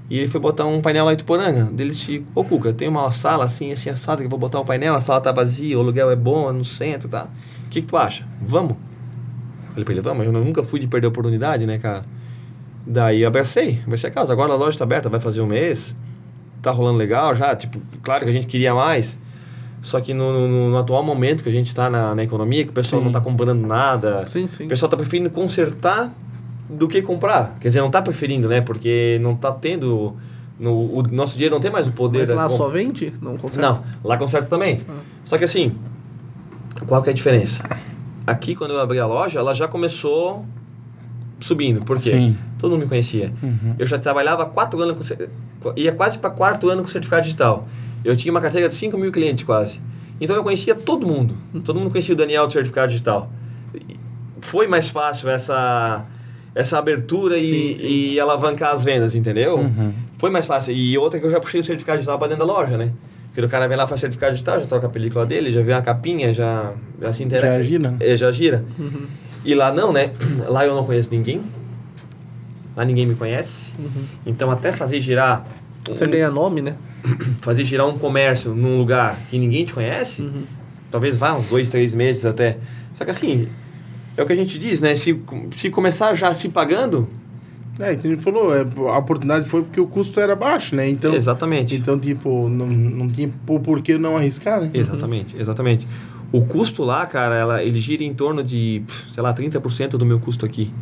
[0.10, 1.66] E ele foi botar um painel lá em Tuporanga.
[1.66, 4.66] Dele disse, ô Cuca, tem uma sala assim, assim, assada, que eu vou botar um
[4.66, 7.28] painel, a sala tá vazia, o aluguel é bom, é no centro, tá?
[7.66, 8.26] O que, que tu acha?
[8.42, 8.78] Vamos?
[9.70, 12.06] Falei pra ele, vamos, eu nunca fui de perder a oportunidade, né, cara?
[12.86, 14.32] Daí eu abracei, abracei a casa.
[14.32, 15.94] Agora a loja tá aberta, vai fazer um mês,
[16.62, 19.20] tá rolando legal já, tipo, claro que a gente queria mais.
[19.82, 22.70] Só que no, no- no atual momento que a gente está na, na economia, que
[22.70, 23.04] o pessoal Sim.
[23.06, 24.66] não está comprando nada, Sim, sim.
[24.66, 26.12] o pessoal está preferindo consertar
[26.70, 27.56] do que comprar.
[27.60, 28.62] Quer dizer, não está preferindo, né?
[28.62, 30.16] Porque não está tendo.
[30.60, 33.14] No, o nosso dinheiro não tem mais o poder Mas lá com- só vende?
[33.22, 33.62] Não consegue?
[33.62, 34.80] Não, lá conserta também.
[35.24, 35.76] Só que assim,
[36.88, 37.64] qual que é a diferença?
[38.26, 40.46] Aqui, quando eu abri a loja, ela já começou
[41.40, 41.86] subindo.
[41.86, 42.10] Por quê?
[42.12, 42.38] Sim.
[42.58, 43.32] Todo mundo me conhecia.
[43.78, 45.14] Eu já trabalhava quatro anos,
[45.62, 47.68] com, ia quase para quarto ano com certificado digital.
[48.04, 49.80] Eu tinha uma carteira de 5 mil clientes quase.
[50.20, 51.36] Então eu conhecia todo mundo.
[51.64, 53.32] Todo mundo conhecia o Daniel do certificado digital.
[54.42, 56.04] Foi mais fácil essa,
[56.58, 57.88] essa abertura e, Sim, sim.
[58.14, 59.58] e alavancar as vendas, entendeu?
[59.58, 59.94] Uhum.
[60.18, 60.74] Foi mais fácil.
[60.74, 62.92] E outra que eu já puxei o certificado digital para dentro da loja, né?
[63.28, 65.72] Porque o cara vem lá, faz certificado digital, já troca a película dele, já vê
[65.72, 67.58] uma capinha, já, já se interessa.
[67.58, 67.96] Já gira.
[68.00, 68.66] É, já gira.
[68.80, 69.06] Uhum.
[69.46, 70.10] E lá não, né?
[70.50, 71.42] Lá eu não conheço ninguém.
[72.76, 73.74] Lá ninguém me conhece.
[73.78, 74.04] Uhum.
[74.26, 75.46] Então até fazer girar
[75.88, 76.76] Você ganha nome, né?
[77.42, 80.44] fazer girar um comércio num lugar que ninguém te conhece, Uhum.
[80.90, 82.58] talvez vá uns dois, três meses até.
[82.96, 83.48] Só que assim,
[84.18, 84.96] é o que a gente diz, né?
[84.96, 85.18] Se,
[85.56, 87.08] se começar já se pagando,
[87.80, 90.90] É, então ele falou, é, a oportunidade foi porque o custo era baixo, né?
[90.90, 91.76] Então, exatamente.
[91.76, 94.72] então tipo, não, não tinha por que não arriscar, né?
[94.74, 95.88] Exatamente, exatamente.
[96.32, 98.82] O custo lá, cara, ela, ele gira em torno de,
[99.14, 100.74] sei lá, 30% do meu custo aqui.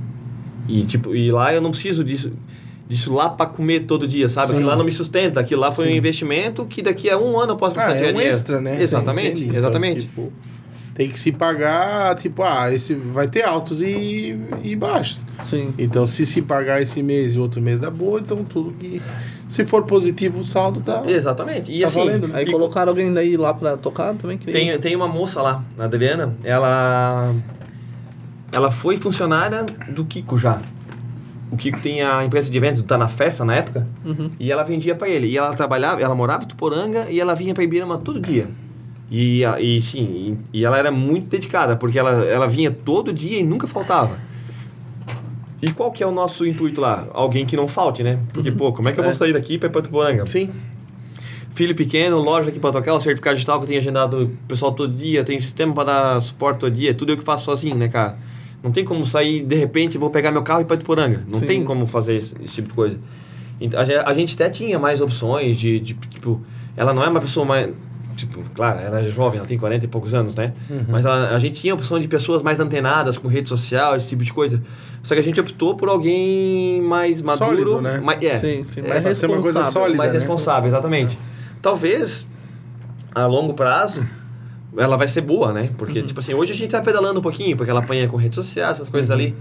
[0.67, 2.31] E, tipo, e lá eu não preciso disso,
[2.87, 4.47] disso lá para comer todo dia, sabe?
[4.47, 4.53] Sim.
[4.55, 5.39] Aquilo lá não me sustenta.
[5.41, 5.93] Aquilo lá foi Sim.
[5.93, 8.31] um investimento que daqui a um ano eu posso Ah, prestar é um dinheiro.
[8.33, 8.81] extra, né?
[8.81, 10.09] Exatamente, exatamente.
[10.11, 10.33] Então, tipo,
[10.95, 15.25] tem que se pagar, tipo, ah, esse vai ter altos e, e baixos.
[15.43, 15.73] Sim.
[15.77, 19.01] Então, se se pagar esse mês e outro mês dá boa, então tudo que.
[19.49, 21.03] Se for positivo, o saldo tá.
[21.05, 21.71] Exatamente.
[21.71, 22.39] E Tá assim, valendo, né?
[22.39, 24.37] Aí e colocaram alguém daí lá pra tocar também?
[24.37, 27.31] Que Tem, tem uma moça lá, a Adriana, ela.
[28.53, 30.61] Ela foi funcionária do Kiko já.
[31.51, 34.31] O Kiko tem a empresa de eventos, tá na festa na época, Uhum.
[34.39, 35.27] e ela vendia pra ele.
[35.27, 38.47] E ela trabalhava, ela morava em Tuporanga e ela vinha pra Ibirama todo dia.
[39.09, 43.39] E, e sim, e, e ela era muito dedicada, porque ela, ela vinha todo dia
[43.39, 44.17] e nunca faltava.
[45.61, 47.07] E qual que é o nosso intuito lá?
[47.13, 48.19] Alguém que não falte, né?
[48.33, 49.15] Porque, pô, como é que eu vou É.
[49.15, 50.25] sair daqui pra ir pra Tuporanga?
[50.27, 50.49] Sim.
[51.51, 54.73] Filho pequeno, loja aqui para tocar, o certificado digital que eu tenho agendado o pessoal
[54.73, 57.87] todo dia, tem sistema para dar suporte todo dia, tudo eu que faço sozinho, né,
[57.87, 58.17] cara?
[58.61, 61.23] Não tem como sair de repente, vou pegar meu carro e ir para Ituporanga.
[61.27, 61.45] Não Sim.
[61.45, 62.99] tem como fazer esse, esse tipo de coisa.
[63.61, 66.41] Então, a gente até tinha mais opções de, de, tipo,
[66.75, 67.69] ela não é uma pessoa mais
[68.15, 70.53] tipo, claro, ela é jovem, ela tem 40 e poucos anos, né?
[70.87, 74.09] Mas ela- a gente tinha a opção de pessoas mais antenadas com rede social, esse
[74.09, 74.61] tipo de coisa.
[75.03, 77.99] Só que a gente optou por alguém mais maduro, Sólido, né?
[78.03, 78.79] mais, é, Sim, sim.
[78.81, 79.71] é, Mais pra ser uma coisa responsável.
[79.81, 79.97] sólida.
[79.97, 80.19] mais né?
[80.19, 81.19] responsável, exatamente.
[81.61, 82.25] Talvez
[83.13, 84.05] a longo prazo
[84.77, 85.69] ela vai ser boa, né?
[85.77, 88.35] Porque, tipo assim, hoje a gente tá pedalando um pouquinho, porque ela apanha com redes
[88.35, 89.35] sociais, essas coisas ali.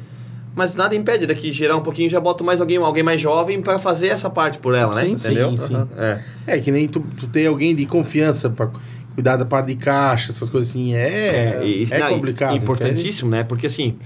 [0.57, 3.79] Mas nada impede daqui girar um pouquinho já boto mais alguém, alguém mais jovem para
[3.79, 5.03] fazer essa parte por ela, né?
[5.05, 5.51] Sim, Entendeu?
[5.51, 5.75] sim, sim.
[5.75, 5.89] Aham.
[5.97, 6.21] É.
[6.47, 8.71] É que nem tu, tu ter alguém de confiança pra
[9.15, 10.95] cuidar da parte de caixa, essas coisas assim.
[10.95, 12.57] É, é, e- não, e- complicado.
[12.57, 13.43] importantíssimo, né?
[13.43, 13.97] Porque assim,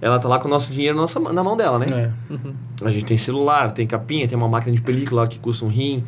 [0.00, 1.86] ela tá lá com o nosso dinheiro na, nossa, na mão dela, né?
[1.86, 2.12] entende?
[2.82, 2.86] É.
[2.86, 5.68] A gente tem celular, tem capinha, tem uma máquina de película lá que custa um
[5.68, 6.04] rim,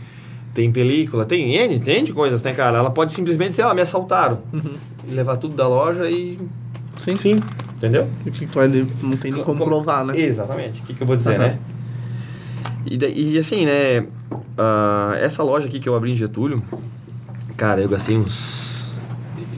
[0.53, 2.79] tem película, tem N, tem de coisas, né, cara?
[2.79, 4.41] Ela pode simplesmente dizer, ó, me assaltaram.
[4.53, 4.75] Uhum.
[5.09, 6.39] E levar tudo da loja e.
[7.05, 7.17] Sim.
[7.17, 7.37] Sim.
[7.77, 8.09] Entendeu?
[8.27, 10.19] O que vai de- não tem nem como provar, né?
[10.19, 10.81] Exatamente.
[10.81, 11.49] O que, que eu vou dizer, Aham.
[11.49, 11.59] né?
[12.91, 14.07] E, e assim, né?
[14.57, 16.63] ah, essa loja aqui que eu abri em Getúlio,
[17.57, 18.93] cara, eu gastei uns.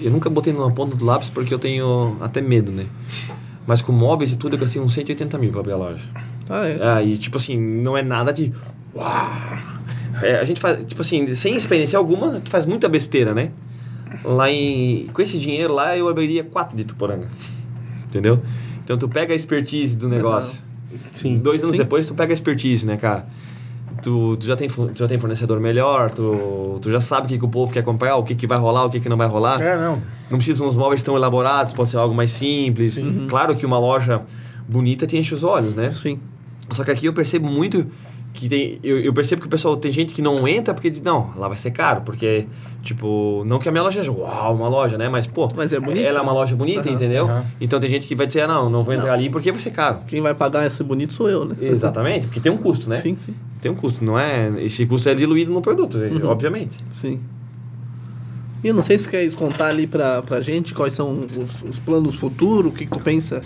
[0.00, 2.86] Eu nunca botei numa ponta do lápis porque eu tenho até medo, né?
[3.66, 6.04] Mas com móveis e tudo, eu gastei uns 180 mil pra abrir a loja.
[6.48, 6.78] Ah, é.
[6.82, 8.52] Ah, e tipo assim, não é nada de.
[8.94, 9.30] Uau!
[10.22, 13.50] É, a gente faz, tipo assim, sem experiência alguma, tu faz muita besteira, né?
[14.24, 15.06] Lá em.
[15.12, 17.28] Com esse dinheiro lá, eu abriria quatro de Tuporanga.
[18.04, 18.40] Entendeu?
[18.84, 20.62] Então tu pega a expertise do negócio.
[21.12, 21.38] Sim.
[21.38, 21.82] Dois anos Sim.
[21.82, 23.26] depois tu pega a expertise, né, cara?
[24.02, 27.38] Tu, tu, já tem, tu já tem fornecedor melhor, tu, tu já sabe o que,
[27.38, 29.28] que o povo quer comprar, o que, que vai rolar, o que, que não vai
[29.28, 29.60] rolar.
[29.60, 30.00] É, não.
[30.30, 32.98] Não precisa uns móveis tão elaborados, pode ser algo mais simples.
[33.28, 34.22] Claro que uma loja
[34.66, 35.92] bonita te enche os olhos, né?
[35.92, 36.18] Sim.
[36.70, 37.86] Só que aqui eu percebo muito
[38.40, 41.02] que tem, eu, eu percebo que o pessoal tem gente que não entra porque diz,
[41.02, 42.46] não, lá vai ser caro, porque,
[42.82, 45.08] tipo, não que a minha loja seja, uau, uma loja, né?
[45.08, 46.04] Mas, pô, Mas é bonito.
[46.06, 46.94] ela é uma loja bonita, Aham.
[46.94, 47.24] entendeu?
[47.26, 47.44] Aham.
[47.60, 49.14] Então tem gente que vai dizer, ah, não, não vou entrar Não.
[49.14, 49.98] ali porque vai ser caro.
[50.06, 51.54] Quem vai pagar esse bonito sou eu, né?
[51.60, 52.96] Exatamente, porque tem um custo, né?
[52.96, 53.34] Sim, sim.
[53.60, 54.50] Tem um custo, não é?
[54.64, 56.26] Esse custo é diluído no produto, Uhum.
[56.28, 56.76] obviamente.
[56.92, 57.20] Sim.
[58.64, 61.78] E eu não sei se queres contar ali pra, pra gente quais são os, os
[61.78, 63.40] planos futuros, o que, que tu pensa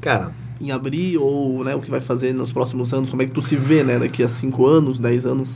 [0.00, 3.32] Cara, em abrir ou né, o que vai fazer nos próximos anos, como é que
[3.32, 5.54] tu se vê, né, daqui a 5 anos, 10 anos.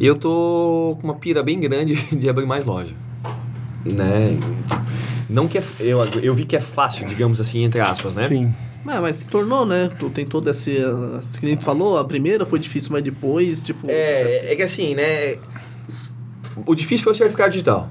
[0.00, 2.94] eu tô com uma pira bem grande de abrir mais loja.
[3.84, 4.38] Né?
[5.28, 8.22] Não que é, eu, eu vi que é fácil, digamos assim, entre aspas, né?
[8.22, 8.54] Sim.
[8.86, 9.88] Ah, mas se tornou, né?
[9.98, 10.76] Tu tem todo esse.
[11.40, 13.86] Que nem tu falou, a primeira foi difícil, mas depois, tipo.
[13.88, 15.36] É, é que assim, né?
[16.66, 17.88] O difícil foi o certificado digital.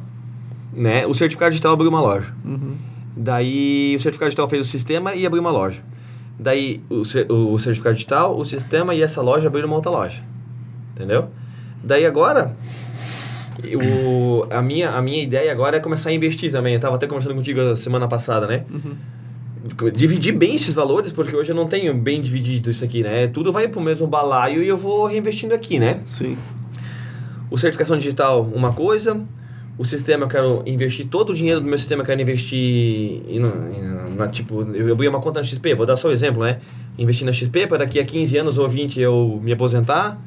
[0.72, 1.06] Né?
[1.08, 2.34] O certificado digital abriu uma loja.
[2.46, 2.76] Uhum.
[3.16, 5.82] Daí o certificado digital fez o sistema e abriu uma loja.
[6.38, 7.02] Daí o,
[7.54, 10.22] o certificado digital, o sistema e essa loja abriram uma outra loja.
[10.94, 11.30] Entendeu?
[11.84, 12.56] Daí agora,
[13.76, 16.74] o, a, minha, a minha ideia agora é começar a investir também.
[16.74, 18.64] Eu tava até conversando contigo semana passada, né?
[19.94, 23.28] Dividir bem esses valores, porque hoje eu não tenho bem dividido isso aqui, né?
[23.28, 26.02] Tudo vai pro mesmo balaio e eu vou reinvestindo aqui, né?
[26.06, 26.38] Sim.
[27.50, 29.22] O certificação digital, uma coisa.
[29.78, 32.60] O sistema, eu quero investir todo o dinheiro do meu sistema, eu quero investir
[33.28, 36.44] em, em- na, tipo, eu abri uma conta na XP, vou dar só o exemplo,
[36.44, 36.60] né?
[36.98, 40.22] Investir na XP para daqui a 15 anos ou 20 eu me aposentar.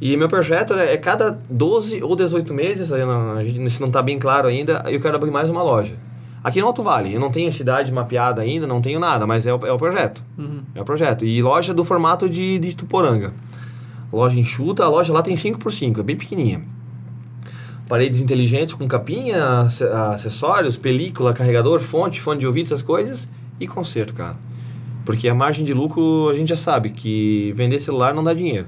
[0.00, 4.18] E meu projeto né, é cada 12 ou 18 meses, não- isso não está bem
[4.18, 5.94] claro ainda, eu quero abrir mais uma loja.
[6.42, 9.54] Aqui no Alto Vale, eu não tenho cidade mapeada ainda, não tenho nada, mas é
[9.54, 10.24] o, é o projeto.
[10.36, 10.60] Uhum.
[10.74, 11.24] É o projeto.
[11.24, 13.32] E loja do formato de, de Tuporanga.
[14.12, 16.62] Loja enxuta, a loja lá tem 5x5, é bem pequenininha.
[17.88, 23.28] Paredes inteligentes com capinha, ace- acessórios, película, carregador, fonte, fone de ouvido, essas coisas.
[23.60, 24.36] E conserto, cara.
[25.04, 28.66] Porque a margem de lucro, a gente já sabe que vender celular não dá dinheiro.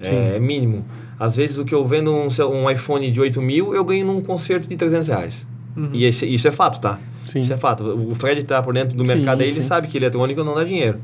[0.00, 0.84] É, mínimo.
[1.18, 4.20] Às vezes o que eu vendo um, um iPhone de 8 mil, eu ganho num
[4.20, 5.46] conserto de 300 reais.
[5.92, 6.98] E esse- isso é fato, tá?
[7.24, 7.40] Sim.
[7.40, 7.82] Isso é fato.
[7.84, 9.66] O Fred tá por dentro do Sim, mercado aí, ele sim.
[9.66, 10.98] sabe que eletrônico não dá dinheiro.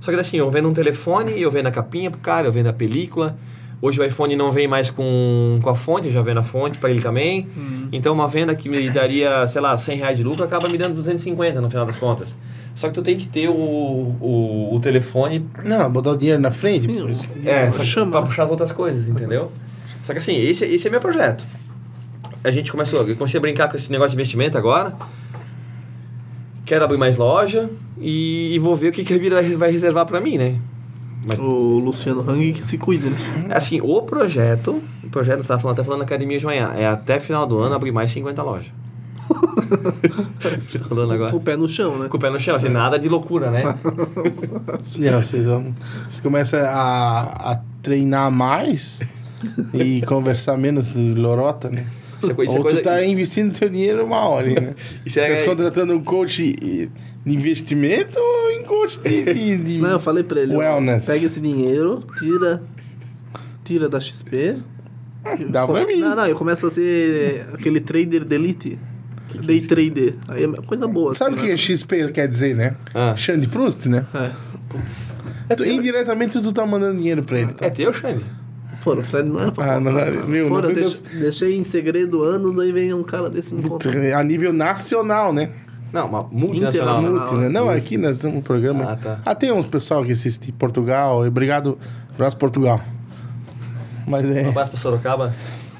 [0.00, 2.66] Só que assim, eu vendo um telefone, eu vendo a capinha pro cara, eu vendo
[2.66, 3.36] a película.
[3.82, 6.76] Hoje o iPhone não vem mais com, com a fonte, eu já vendo a fonte
[6.78, 7.46] para ele também.
[7.90, 10.94] Então uma venda que me daria, sei lá, 100 reais de lucro, acaba me dando
[10.96, 12.36] 250 no final das contas.
[12.74, 16.50] Só que tu tem que ter o, o, o telefone Não, botar o dinheiro na
[16.50, 16.86] frente.
[16.86, 18.12] Sim, é, Chama.
[18.12, 19.50] pra puxar as outras coisas, entendeu?
[20.02, 21.46] Só que assim, esse, esse é meu projeto.
[22.44, 24.94] A gente começou, eu comecei a brincar com esse negócio de investimento agora.
[26.64, 27.68] Quero abrir mais loja
[27.98, 30.56] e, e vou ver o que, que a vida vai- vai reservar pra mim, né?
[31.26, 33.16] Mas, O Luciano Hang que se cuida, né?
[33.50, 36.86] assim, o projeto, o projeto, você estava falando, até falando na academia de manhã, é
[36.86, 38.72] até final do ano abrir mais 50 lojas.
[41.30, 42.08] Com o pé no chão, né?
[42.08, 43.62] Com o pé no chão, assim, nada de loucura, né?
[44.98, 49.00] Não, vocês, vão, vocês começam a, a treinar mais
[49.74, 51.86] e conversar menos de lorota, né?
[52.22, 54.74] Isso é coi- isso é Ou tu coisa- tá investindo teu dinheiro uma hora, né?
[55.06, 56.90] Isso é- Você tá contratando um coach de
[57.26, 59.24] investimento ou em coach de...
[59.24, 61.04] de, de- Não, eu falei pra ele, Wellness.
[61.06, 62.62] pega esse dinheiro, tira,
[63.64, 64.56] tira da XP.
[65.50, 65.96] Dá pra mim.
[65.96, 68.78] Não, não, eu começo a ser aquele trader de elite.
[69.44, 70.14] Day trader.
[70.26, 71.14] Aí é coisa boa.
[71.14, 71.56] Sabe o assim, que né?
[71.56, 72.74] XP quer dizer, né?
[72.94, 73.14] Ah.
[73.16, 74.04] Xande Proust, né?
[75.48, 75.54] É.
[75.54, 77.66] Tu, indiretamente tu tá mandando dinheiro pra ele, tá?
[77.66, 78.24] É teu, Xande?
[78.82, 79.92] Pô, o Fred não era pra Ah, não,
[80.26, 80.90] meu, Pô, não eu
[81.20, 83.90] deixei em segredo anos, aí vem um cara desse me contar.
[84.16, 85.50] A nível nacional, né?
[85.92, 87.02] Não, uma multinacional.
[87.02, 87.48] Multi, né?
[87.48, 88.92] Não, aqui nós temos um programa.
[88.92, 89.20] Ah, tá.
[89.24, 91.26] Ah, tem uns pessoal que assiste em Portugal.
[91.26, 91.76] Obrigado,
[92.14, 92.80] abraço Portugal.
[94.06, 94.48] Mas Um é.
[94.48, 95.34] abraço pra Sorocaba.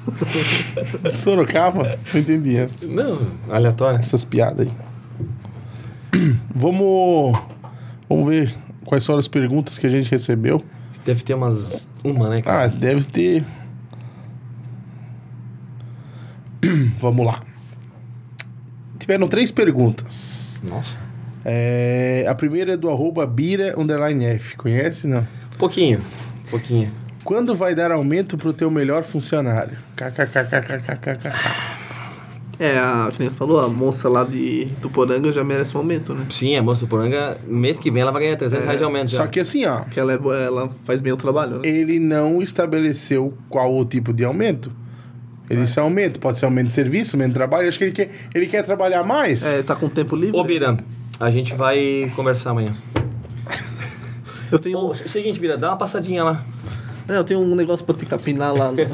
[1.15, 3.99] Sorocaba, não entendi essa- Não, aleatório.
[3.99, 4.73] essas piadas aí.
[6.55, 7.37] Vamos.
[8.09, 8.53] Vamos ver
[8.85, 10.61] quais foram as perguntas que a gente recebeu.
[11.05, 11.87] Deve ter umas.
[12.03, 12.63] Uma, né, cara?
[12.63, 13.45] Ah, deve ter.
[16.99, 17.39] Vamos lá.
[19.01, 20.61] Tiveram três perguntas.
[20.63, 20.99] Nossa.
[21.43, 24.55] É, a primeira é do arroba Bira underline F.
[24.55, 25.27] Conhece, não?
[25.57, 26.01] Pouquinho.
[26.51, 26.91] Pouquinho.
[27.23, 29.75] Quando vai dar aumento pro teu melhor funcionário?
[29.95, 31.31] KKKKKKKK.
[32.59, 36.27] É, a, que nem falou, a moça lá de Tuporanga já merece um aumento, né?
[36.29, 39.09] Sim, a moça do Poranga, mês que vem ela vai ganhar 300 reais de aumento
[39.09, 39.17] já.
[39.17, 41.61] Só que assim, ó, Porque ela, é, ela faz bem o trabalho, né?
[41.63, 44.71] ele não estabeleceu qual o tipo de aumento.
[45.51, 47.67] Ele disse aumento, pode ser aumento de serviço, aumento de trabalho.
[47.67, 49.43] Acho que ele quer, ele quer trabalhar mais.
[49.43, 50.39] É, tá com tempo livre.
[50.39, 50.77] Ô, Bira,
[51.19, 52.73] a gente vai conversar amanhã.
[54.49, 56.41] Eu tenho, Ô, um, seguinte, Bira, dá uma passadinha lá.
[57.09, 58.71] é, eu tenho um negócio pra te capinar lá.
[58.71, 58.87] né?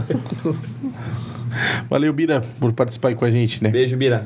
[1.88, 3.70] Valeu, Bira, por participar aí com a gente, né?
[3.70, 4.26] Beijo, Bira.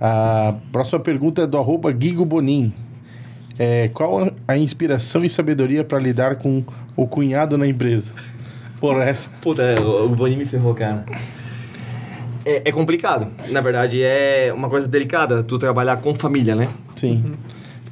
[0.00, 2.72] A próxima pergunta é do arroba Guigo Bonin.
[3.58, 6.64] É, qual a inspiração e sabedoria para lidar com
[6.96, 8.14] o cunhado na empresa.
[8.80, 9.28] Por essa.
[9.42, 11.04] Puta, o o Boninho me ferrou, cara.
[12.50, 13.26] É, é complicado.
[13.50, 16.68] Na verdade, é uma coisa delicada tu trabalhar com família, né?
[16.96, 17.24] Sim.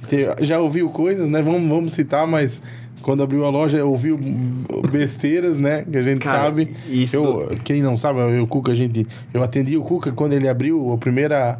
[0.08, 1.42] Te- Já ouviu coisas, né?
[1.42, 2.62] Vamos, vamos citar, mas
[3.02, 4.18] quando abriu a loja, ouviu
[4.90, 5.84] besteiras, né?
[5.90, 6.74] Que a gente Cara, sabe.
[6.88, 9.06] isso Eu, Quem não sabe, eu, o Cuca, a gente.
[9.32, 11.58] Eu atendi o Cuca quando ele abriu a primeira.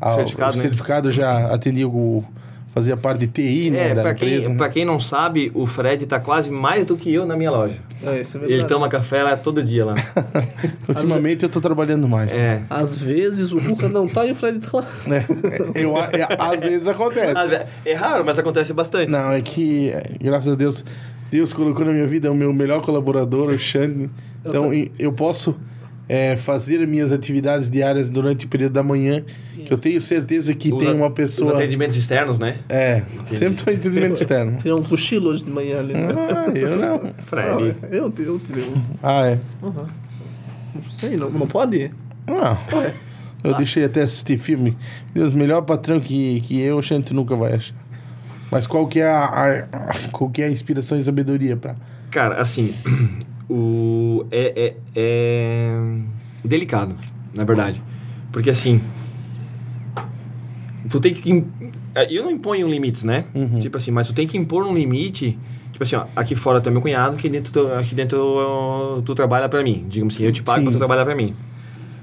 [0.00, 0.62] a- Certificado, o né?
[0.62, 2.24] certificado já atendi o.
[2.72, 3.88] Fazia parte de TI, né?
[3.88, 4.14] É, empresa.
[4.14, 4.68] quem, né?
[4.68, 7.74] quem não sabe, o Fred tá quase mais do que eu na minha loja.
[8.00, 8.60] É, isso é verdade.
[8.60, 9.94] Ele toma café lá todo dia lá.
[10.88, 12.32] Ultimamente eu tô trabalhando mais.
[12.32, 12.62] É.
[12.70, 14.86] Às vezes o Cuca não tá e o Fred tá lá.
[15.04, 15.24] né?
[15.74, 17.54] Eu, é, às vezes acontece.
[17.54, 19.10] É, é raro, mas acontece bastante.
[19.10, 20.84] Não, é que, é, graças a Deus,
[21.28, 24.08] Deus colocou na minha vida o meu melhor colaborador, o Xande.
[24.44, 25.56] Então, e- eu posso
[26.12, 29.22] é, fazer minhas atividades diárias durante o período da manhã,
[29.64, 31.54] que eu tenho certeza que Os tem uma Os pessoa...
[31.54, 32.56] atendimentos externos, né?
[32.68, 34.58] É, sempre tô entendimento externo.
[34.60, 35.94] Tirou um cochilo hoje de manhã ali.
[35.94, 36.08] né?
[36.34, 37.12] Ah, eu não.
[37.18, 37.76] Fred.
[37.80, 38.74] Ah, eu, eu tirei um.
[39.00, 39.38] Ah, é.
[39.62, 41.92] Não sei, não, não pode?
[42.26, 42.58] Ah,
[43.44, 44.76] eu deixei até assistir filme.
[45.14, 47.74] Deus, melhor patrão que, que eu, a gente nunca vai achar.
[48.50, 51.76] Mas qual que é a, a- qual que é a inspiração e sabedoria pra...
[52.10, 52.74] Cara, assim,
[53.52, 55.78] o é, é, é
[56.44, 56.94] delicado,
[57.36, 57.82] na verdade.
[58.32, 58.80] Porque assim,
[60.88, 61.46] tu tem que im-
[62.08, 63.24] eu não imponho limites, né?
[63.60, 65.36] Tipo assim, mas tu tem que impor um limite,
[65.72, 69.14] tipo assim, ó, aqui fora tu é meu cunhado, aqui dentro tu, aqui dentro tu
[69.14, 69.86] trabalha pra mim.
[69.88, 70.64] Digamos assim, eu te pago Sim.
[70.64, 71.34] pra tu trabalhar pra mim.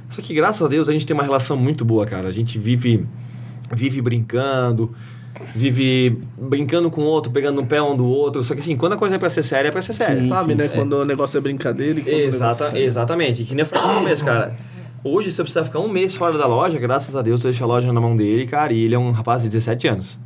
[0.10, 2.28] Só que graças a Deus a gente tem uma relação muito boa, cara.
[2.28, 3.06] A gente vive
[3.74, 4.94] vive brincando,
[5.56, 8.44] vive brincando com o outro, pegando no pé um do outro.
[8.44, 10.20] Só que assim, quando a coisa é pra ser séria, é pra ser séria.
[10.20, 10.68] Sim, Sabe, sim, né?
[10.68, 10.76] sim.
[10.76, 13.44] Quando o negócio é brincadeira e Exata, é- exatamente.
[13.44, 14.56] Que nem eu falei no começo, cara.
[15.04, 17.64] Hoje, se eu precisar ficar um mês fora da loja, graças a Deus, eu deixo
[17.64, 18.74] a loja na mão dele, cara.
[18.74, 20.20] E ele é um rapaz de 17 anos.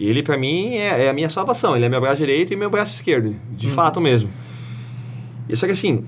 [0.00, 1.76] E ele, pra mim, é, é a minha salvação.
[1.76, 3.34] Ele é meu braço direito e meu braço esquerdo.
[3.52, 4.30] De fato mesmo.
[5.48, 6.04] E só que assim,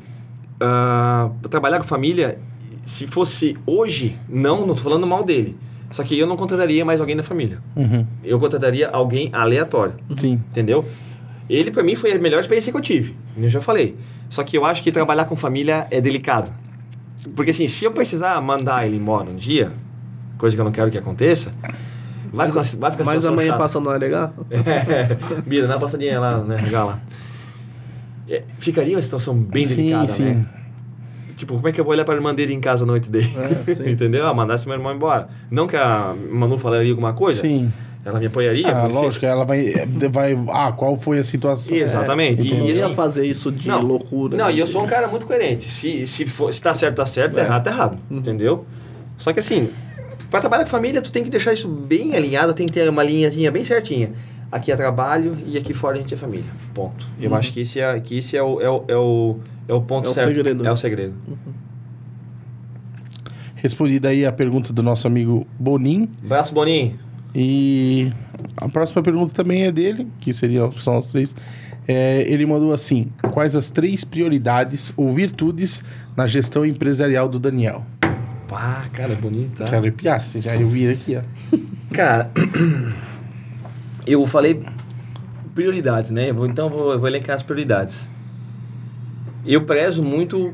[0.59, 2.39] pra trabalhar com família,
[2.85, 5.57] se fosse hoje, não, não tô falando mal dele.
[5.91, 7.59] Só que eu não contrataria mais alguém da família.
[7.75, 8.07] Uhum.
[8.23, 9.95] Eu contrataria alguém aleatório.
[10.17, 10.41] Sim.
[10.51, 10.85] Entendeu?
[11.49, 13.17] Ele, pra mim, foi a melhor experiência que eu tive.
[13.37, 13.97] Eu já falei.
[14.29, 16.51] Só que eu acho que trabalhar com família é delicado.
[17.35, 19.73] Porque, assim, se eu precisar mandar ele embora um dia,
[20.39, 21.53] coisa que eu não quero que aconteça,
[22.33, 24.33] vai ficar, vai ficar Mas amanhã passa no RH?
[24.51, 27.01] É, Bira, dá uma passadinha lá, né, regal lá.
[28.29, 30.23] É, ficaria uma situação bem Sim, delicada, sim.
[30.23, 30.47] né?
[31.41, 33.31] Tipo, como é que eu vou olhar pra irmã dele em casa à noite dele?
[33.67, 33.89] É.
[33.91, 34.27] Entendeu?
[34.27, 35.27] Ah, mandasse meu irmão embora.
[35.51, 37.73] Não que a Manu falaria alguma coisa, Sim.
[38.05, 38.69] ela me apoiaria.
[38.69, 39.73] Ah, se- lógico, ela vai,
[40.11, 40.39] vai.
[40.51, 41.75] Ah, qual foi a situação?
[41.75, 42.43] Exatamente.
[42.43, 44.37] É, E- Eu não e ia assim- fazer isso de loucura.
[44.37, 44.53] Não, né?
[44.53, 45.65] e eu sou um cara muito coerente.
[45.71, 47.99] Se, se, for, se tá certo, tá certo, tá errado, tá errado.
[48.11, 48.67] Entendeu?
[49.17, 49.71] Só que assim,
[50.31, 53.03] pra trabalhar com família, tu tem que deixar isso bem alinhado, tem que ter uma
[53.03, 54.11] linhazinha bem certinha.
[54.53, 56.51] Aqui é trabalho e aqui fora a gente é família.
[56.75, 57.07] Ponto.
[57.21, 59.37] Eu acho que esse é, que esse é, o, é, o, é, o,
[59.71, 60.35] é o ponto É o certo.
[60.35, 60.67] segredo.
[60.67, 61.15] É o segredo.
[63.57, 66.09] Respondida aí a pergunta do nosso amigo Bonin.
[66.25, 66.99] Abraço, Boninho.
[67.35, 68.11] E
[68.57, 71.37] a próxima pergunta também é dele, que seria, são as três.
[71.87, 75.85] É, ele mandou assim: Quais as três prioridades ou virtudes
[76.17, 77.85] na gestão empresarial do Daniel?
[78.49, 79.59] Pá, cara, bonito.
[79.59, 79.65] Tá?
[79.67, 81.57] Quero arrepiar, você já eu vi aqui, ó.
[81.93, 82.31] Cara,
[84.07, 84.61] eu falei
[85.55, 86.31] prioridades, né?
[86.31, 88.09] Eu vou- então eu vou, eu vou elencar as prioridades.
[89.45, 90.53] Eu prezo muito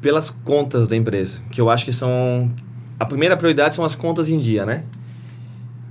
[0.00, 2.50] pelas contas da empresa, que eu acho que são.
[2.98, 4.84] A primeira prioridade são as contas em dia, né?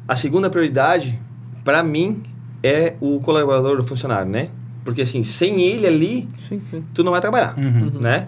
[0.08, 1.20] A segunda prioridade,
[1.64, 2.22] para mim,
[2.62, 4.50] é o colaborador, o funcionário, né?
[4.86, 6.84] Porque assim, sem ele ali, Sim, sim.
[6.94, 7.56] tu não vai trabalhar,
[8.00, 8.28] né?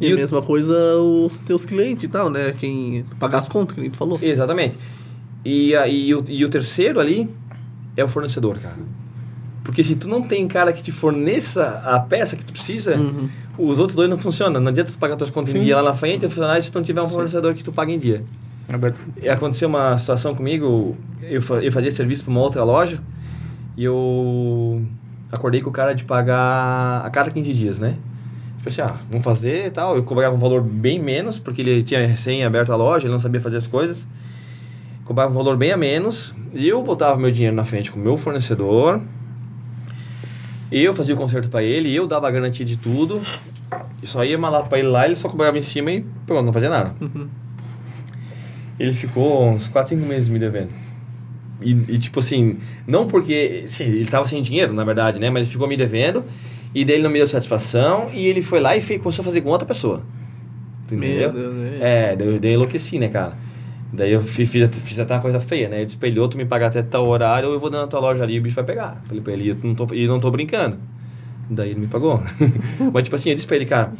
[0.00, 2.52] E, E a mesma coisa os teus clientes e tal, né?
[2.58, 4.18] Quem pagar as contas, que nem tu falou.
[4.22, 4.78] Exatamente.
[5.44, 7.28] E, a- e, o, e o terceiro ali
[7.96, 8.76] é o fornecedor, cara.
[9.68, 13.28] Porque se tu não tem cara que te forneça a peça que tu precisa, Uhum.
[13.58, 14.58] os outros dois não funcionam.
[14.62, 16.76] Não adianta tu pagar tuas contas em dia lá na frente e funcionar se tu
[16.76, 18.24] não tiver um fornecedor que tu paga em dia.
[19.30, 22.98] Aconteceu uma situação comigo, eu, eu fazia serviço para uma outra loja
[23.76, 24.82] e eu
[25.30, 27.96] acordei com o cara de pagar a cada 15 dias, né?
[28.56, 29.96] Tipo assim, ah, vamos fazer e tal.
[29.96, 33.20] Eu cobrava um valor bem menos, porque ele tinha recém aberto a loja, ele não
[33.20, 34.08] sabia fazer as coisas.
[35.04, 38.02] Cobrava um valor bem a menos e eu botava meu dinheiro na frente com o
[38.02, 39.00] meu fornecedor.
[40.70, 43.22] Eu fazia o conserto para ele, eu dava a garantia de tudo.
[44.02, 46.52] E só ia malar para ele lá, ele só cobrava em cima e pronto, não
[46.52, 46.94] fazia nada.
[48.78, 50.70] Ele ficou uns 4, 5 meses me devendo.
[51.60, 53.64] E, e, tipo assim, não porque.
[53.66, 55.28] Sim, ele tava sem dinheiro, na verdade, né?
[55.28, 56.24] Mas ele ficou me devendo.
[56.74, 58.08] E daí ele não me deu satisfação.
[58.14, 60.02] E ele foi lá e fez, começou a fazer com outra pessoa.
[60.86, 61.32] Tu Meu Entendeu?
[61.32, 61.78] Deus, né?
[61.80, 63.36] É, daí eu enlouqueci, né, cara?
[63.92, 65.76] Daí eu fiz, fiz, fiz até uma coisa feia, né?
[65.76, 68.34] Ele espelhou, tu me pagar até tal horário, eu vou dando na tua loja ali
[68.34, 69.02] e o bicho vai pegar.
[69.06, 70.78] Falei pra ele, eu não tô, e não tô brincando.
[71.48, 72.22] Daí ele me pagou.
[72.92, 73.92] Mas, tipo assim, eu disse pra ele, cara,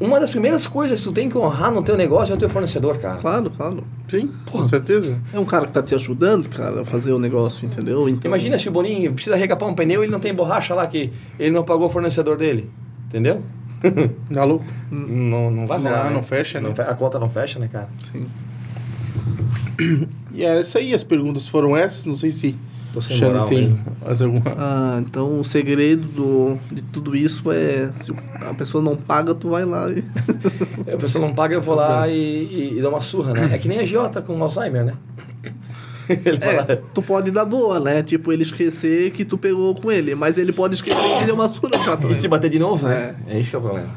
[0.00, 2.48] uma das primeiras coisas que tu tem que honrar no teu negócio é o teu
[2.48, 3.20] fornecedor, cara.
[3.20, 3.84] Claro, claro.
[4.08, 5.20] Sim, com certeza.
[5.32, 8.08] É um cara que tá te ajudando, cara, a fazer o negócio, entendeu?
[8.08, 10.86] Então, Imagina se o Boninho precisa recapar um pneu e ele não tem borracha lá
[10.86, 12.70] que ele não pagou o fornecedor dele.
[13.08, 13.42] Entendeu?
[14.32, 14.64] Tá louco?
[14.90, 16.14] não, não vai Não, rolar, né?
[16.14, 16.72] não fecha, né?
[16.76, 17.88] Não A conta não fecha, né, cara?
[18.12, 18.26] Sim.
[20.32, 22.06] E era isso aí, as perguntas foram essas.
[22.06, 22.56] Não sei se
[22.92, 24.42] Tô sem moral, tem mais alguma.
[24.58, 29.48] Ah, então o segredo do, de tudo isso é se a pessoa não paga, tu
[29.50, 30.04] vai lá e.
[30.92, 33.50] A pessoa não paga, eu vou lá e, e, e dou uma surra, né?
[33.54, 34.94] É que nem a Giota com Alzheimer, né?
[36.24, 38.02] ele fala, É, tu pode dar boa, né?
[38.02, 41.34] Tipo, ele esquecer que tu pegou com ele, mas ele pode esquecer que ele deu
[41.34, 42.16] uma surra já e também.
[42.18, 43.14] te bater de novo, né?
[43.26, 43.88] É isso que é o problema.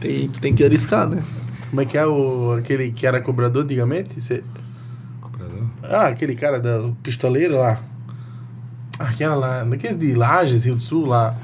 [0.00, 1.22] Tem, tu tem que arriscar, né?
[1.70, 4.20] Como é que é o, aquele que era cobrador antigamente?
[4.20, 4.42] Você-
[5.82, 7.80] Ah, aquele cara da o pistoleiro lá.
[8.98, 11.36] Ah, aquela lá, daqueles de Lages, Rio do Sul lá.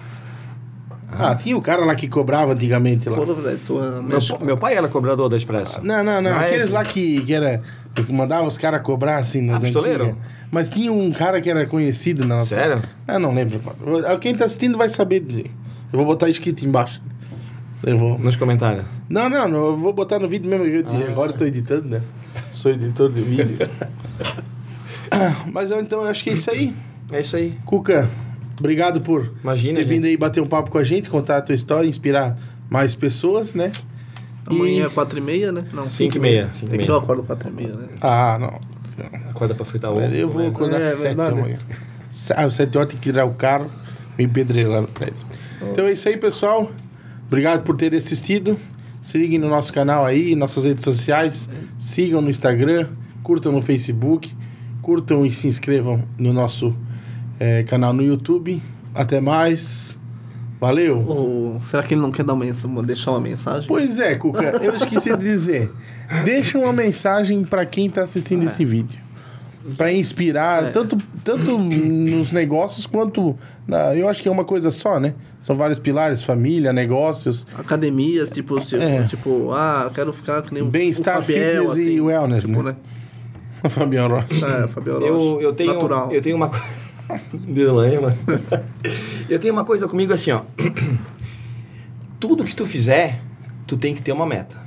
[1.17, 3.17] Ah, tinha o cara lá que cobrava antigamente lá.
[3.17, 5.85] Porra, velho, tu ah, Meu, meu pai era cobrador da Expresso.
[5.85, 6.33] Não, não, não.
[6.33, 7.63] Ah, Aqueles lá que, que era.
[7.95, 10.17] Que mandava os caras cobrar assim nas Ah, pistoleiro?
[10.51, 12.55] Mas tinha um cara que era conhecido na nossa.
[12.57, 12.83] Sério?
[13.07, 13.61] Ah, não lembro.
[13.65, 14.19] mano.
[14.19, 15.51] Quem tá assistindo vai saber dizer.
[15.93, 17.01] Eu vou botar escrito embaixo.
[17.85, 18.19] Eu vou.
[18.19, 18.85] Nos comentários.
[19.09, 20.65] Não, não, não, eu vou botar no vídeo mesmo.
[20.67, 21.11] eu- Ah.
[21.11, 22.01] Agora eu tô editando, né?
[22.53, 23.69] Sou editor de vídeo.
[25.11, 26.75] Ah, Mas eu, então eu acho que é isso aí.
[27.13, 27.57] É isso aí.
[27.65, 28.09] Cuca,
[28.59, 30.11] obrigado por Imagina, ter vindo gente.
[30.13, 32.39] aí bater um papo com a gente, contar a tua história, inspirar
[32.71, 33.71] mais pessoas, né?
[34.47, 35.65] Amanhã é E- 4 e meia, né?
[35.73, 37.89] Não, Cinco e meia, cinco Tem que eu acordo 4 e meia, né?
[38.01, 38.61] Ah, não.
[39.31, 40.01] Acorda pra fritar ovo.
[40.01, 40.49] Eu vou né?
[40.49, 41.39] acordar É, às 7 verdade.
[41.39, 41.59] amanhã.
[42.37, 43.71] Ah, às 7 horas tem que tirar o carro
[44.19, 45.17] e pedreirar no prédio.
[45.73, 46.71] Então é isso aí, pessoal.
[47.27, 48.57] Obrigado por terem assistido.
[49.01, 51.49] Se liguem no nosso canal aí, nossas redes sociais.
[51.79, 52.87] Sigam no Instagram,
[53.23, 54.33] curtam no Facebook,
[54.83, 56.77] curtam e se inscrevam no nosso
[57.41, 58.63] eh, canal no YouTube.
[58.95, 59.99] Até mais.
[60.61, 60.99] Valeu.
[61.07, 63.67] Ou será que ele não quer dar uma mensagem, deixar uma mensagem?
[63.69, 65.71] Pois é, Cuca, eu esqueci de dizer.
[66.25, 68.99] Deixa uma mensagem para quem está assistindo esse vídeo.
[69.77, 70.71] Para inspirar, É.
[70.71, 73.35] tanto, tanto nos negócios quanto.
[73.67, 75.15] Na, eu acho que é uma coisa só, né?
[75.41, 79.03] São vários pilares: família, negócios, Academias, tipo, se- É.
[79.05, 82.77] tipo, ah, eu quero ficar que nem Bem-estar, fitness e wellness, tipo, né?
[83.71, 84.47] Fabiano Rocha.
[84.47, 85.43] É, Fabiel Eu, Rocha.
[85.47, 86.13] eu tenho, Natural.
[86.13, 86.84] eu tenho uma coisa.
[87.33, 88.17] Dilema.
[89.29, 90.43] eu tenho uma coisa comigo assim, ó.
[92.19, 93.21] Tudo que tu fizer,
[93.67, 94.63] tu tem que ter uma meta.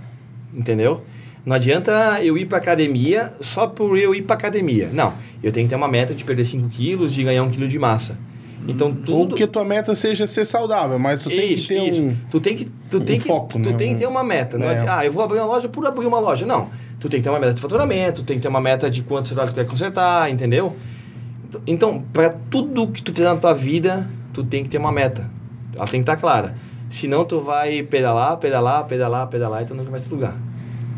[0.53, 1.03] Entendeu?
[1.45, 4.89] Não adianta eu ir pra academia só por eu ir pra academia.
[4.91, 5.13] Não.
[5.41, 7.79] Eu tenho que ter uma meta de perder 5 quilos, de ganhar 1 quilo de
[7.79, 8.17] massa.
[8.67, 9.35] Então Ou tudo.
[9.35, 12.03] que a tua meta seja ser saudável, mas tu tem isso, que ter isso.
[12.03, 12.15] um.
[12.29, 13.77] Tu tem que, tu tem um que, foco, tu né?
[13.77, 14.57] tem que ter uma meta.
[14.57, 14.85] É.
[14.89, 16.45] Ah, eu vou abrir uma loja por abrir uma loja.
[16.45, 16.69] Não.
[16.99, 19.29] Tu tem que ter uma meta de faturamento, tem que ter uma meta de quantos
[19.29, 20.75] celulares tu quer consertar, entendeu?
[21.65, 25.29] Então, para tudo que tu fizer na tua vida, tu tem que ter uma meta.
[25.75, 26.55] Ela tem que estar clara.
[26.89, 30.35] Senão tu vai pedalar, pedalar, pedalar, pedalar e tu nunca vai se lugar.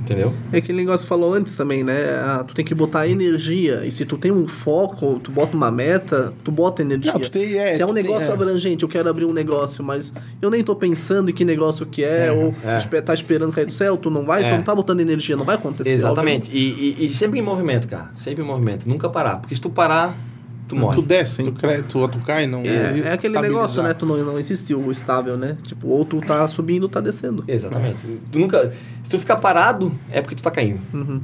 [0.02, 0.34] Entendeu?
[0.52, 1.94] É aquele negócio que falou antes também, né?
[2.24, 3.86] Ah, tu tem que botar energia.
[3.86, 7.14] E se tu tem um foco, tu bota uma meta, tu bota energia.
[7.14, 8.34] Não, tu tem- é, se é um tu tem- negócio é.
[8.34, 12.04] abrangente, eu quero abrir um negócio, mas eu nem tô pensando em que negócio que
[12.04, 13.02] é, ou é.
[13.02, 14.50] tá esperando cair do céu, tu não vai, É.
[14.50, 15.90] tu não tá botando energia, não vai acontecer.
[15.92, 16.50] Exatamente.
[16.52, 18.10] E, e- e sempre em movimento, cara.
[18.16, 18.88] Sempre em movimento.
[18.90, 19.38] Nunca parar.
[19.38, 20.16] Porque se tu parar,
[20.70, 20.96] tu morre.
[20.96, 21.82] Tu desce, tu, cre...
[21.84, 23.94] tu, tu cai, não É, existe é aquele negócio, né?
[23.94, 25.58] Tu não, não existe o estável, né?
[25.64, 27.44] Tipo, ou tu tá subindo ou tá descendo.
[27.48, 28.06] Exatamente.
[28.32, 28.72] Tu nunca,
[29.04, 30.80] se tu ficar parado, é porque tu tá caindo.
[30.94, 31.20] Uhum.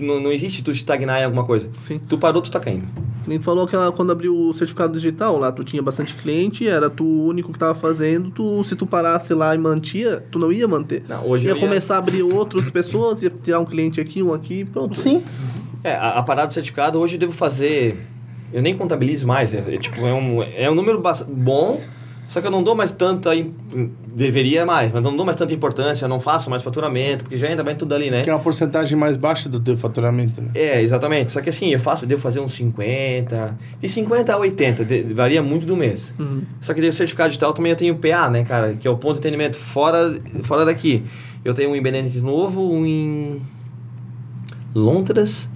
[0.00, 1.68] Não, não existe tu estagnar em alguma coisa.
[1.80, 2.00] Sim.
[2.08, 2.86] Tu parou, tu tá caindo.
[3.26, 6.88] Nem falou que ela, quando abriu o certificado digital lá, tu tinha bastante cliente, era
[6.88, 10.52] tu o único que tava fazendo, tu, se tu parasse lá e mantia, tu não
[10.52, 11.02] ia manter.
[11.08, 14.32] Não, hoje ia ia- começar a abrir outras pessoas, ia tirar um cliente aqui, um
[14.32, 15.00] aqui, pronto.
[15.00, 15.22] Sim.
[15.82, 18.04] É, a, a parada do certificado, hoje eu devo fazer.
[18.52, 19.52] Eu nem contabilizo mais.
[19.52, 21.80] É, é tipo, é um, é um número bom,
[22.28, 23.30] só que eu não dou mais tanta.
[24.14, 27.62] Deveria mais, mas não dou mais tanta importância, não faço mais faturamento, porque já ainda
[27.62, 28.22] bem tudo ali, né?
[28.22, 30.48] Que é uma porcentagem mais baixa do teu faturamento, né?
[30.54, 31.32] É, exatamente.
[31.32, 33.58] Só que assim, eu faço, eu devo fazer uns 50.
[33.78, 36.14] De 50 a 80, de- varia muito do mês.
[36.18, 36.42] Uhum.
[36.62, 38.72] Só que o certificado digital também eu tenho o PA, né, cara?
[38.74, 41.02] Que é o ponto de atendimento fora, fora daqui.
[41.44, 43.42] Eu tenho um em Benedito Novo, um em
[44.74, 45.48] Londres.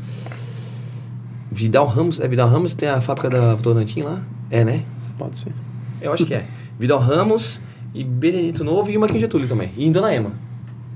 [1.51, 2.21] Vidal Ramos.
[2.21, 4.23] É Vidal Ramos tem a fábrica da Votorantim lá?
[4.51, 4.83] É, né?
[5.19, 5.53] Pode ser.
[6.01, 6.45] Eu acho que é.
[6.79, 7.61] Vidal Ramos
[7.95, 9.71] e Benedito Novo e uma aqui em Getúlio também.
[9.77, 10.33] E em Dona Ema.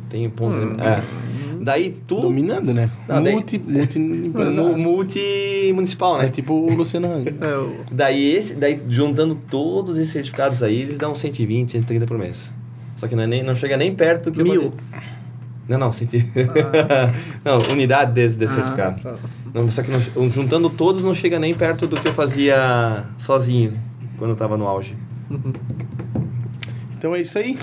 [0.09, 0.57] Tem ponto.
[0.57, 0.77] Hum.
[0.81, 1.03] É.
[1.61, 2.21] Daí tu.
[2.21, 2.91] Dominando, né?
[3.09, 6.27] Não, daí- multi, multi mu- Multi-municipal, né?
[6.27, 7.29] É tipo o Luciano Hang.
[7.29, 7.35] É,
[7.91, 12.53] Daí, esse, daí, juntando todos esses certificados aí, eles dão 120, 130 por mês.
[12.97, 14.73] Só que não, é nem, não chega nem perto do que eu Mil.
[15.67, 16.25] Não, não, centi...
[17.45, 19.03] não, unidade desse, desse Ah, certificado.
[19.03, 19.17] tá.
[19.55, 23.79] Não, só que não, juntando todos não chega nem perto do que eu fazia sozinho,
[24.19, 24.97] quando eu tava no auge.
[26.99, 27.57] Então é isso aí.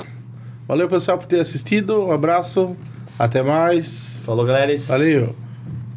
[0.68, 2.06] Valeu, pessoal, por ter assistido.
[2.06, 2.78] Um abraço.
[3.20, 4.24] Até mais.
[4.26, 4.74] Falou, galera.
[4.88, 5.36] Valeu.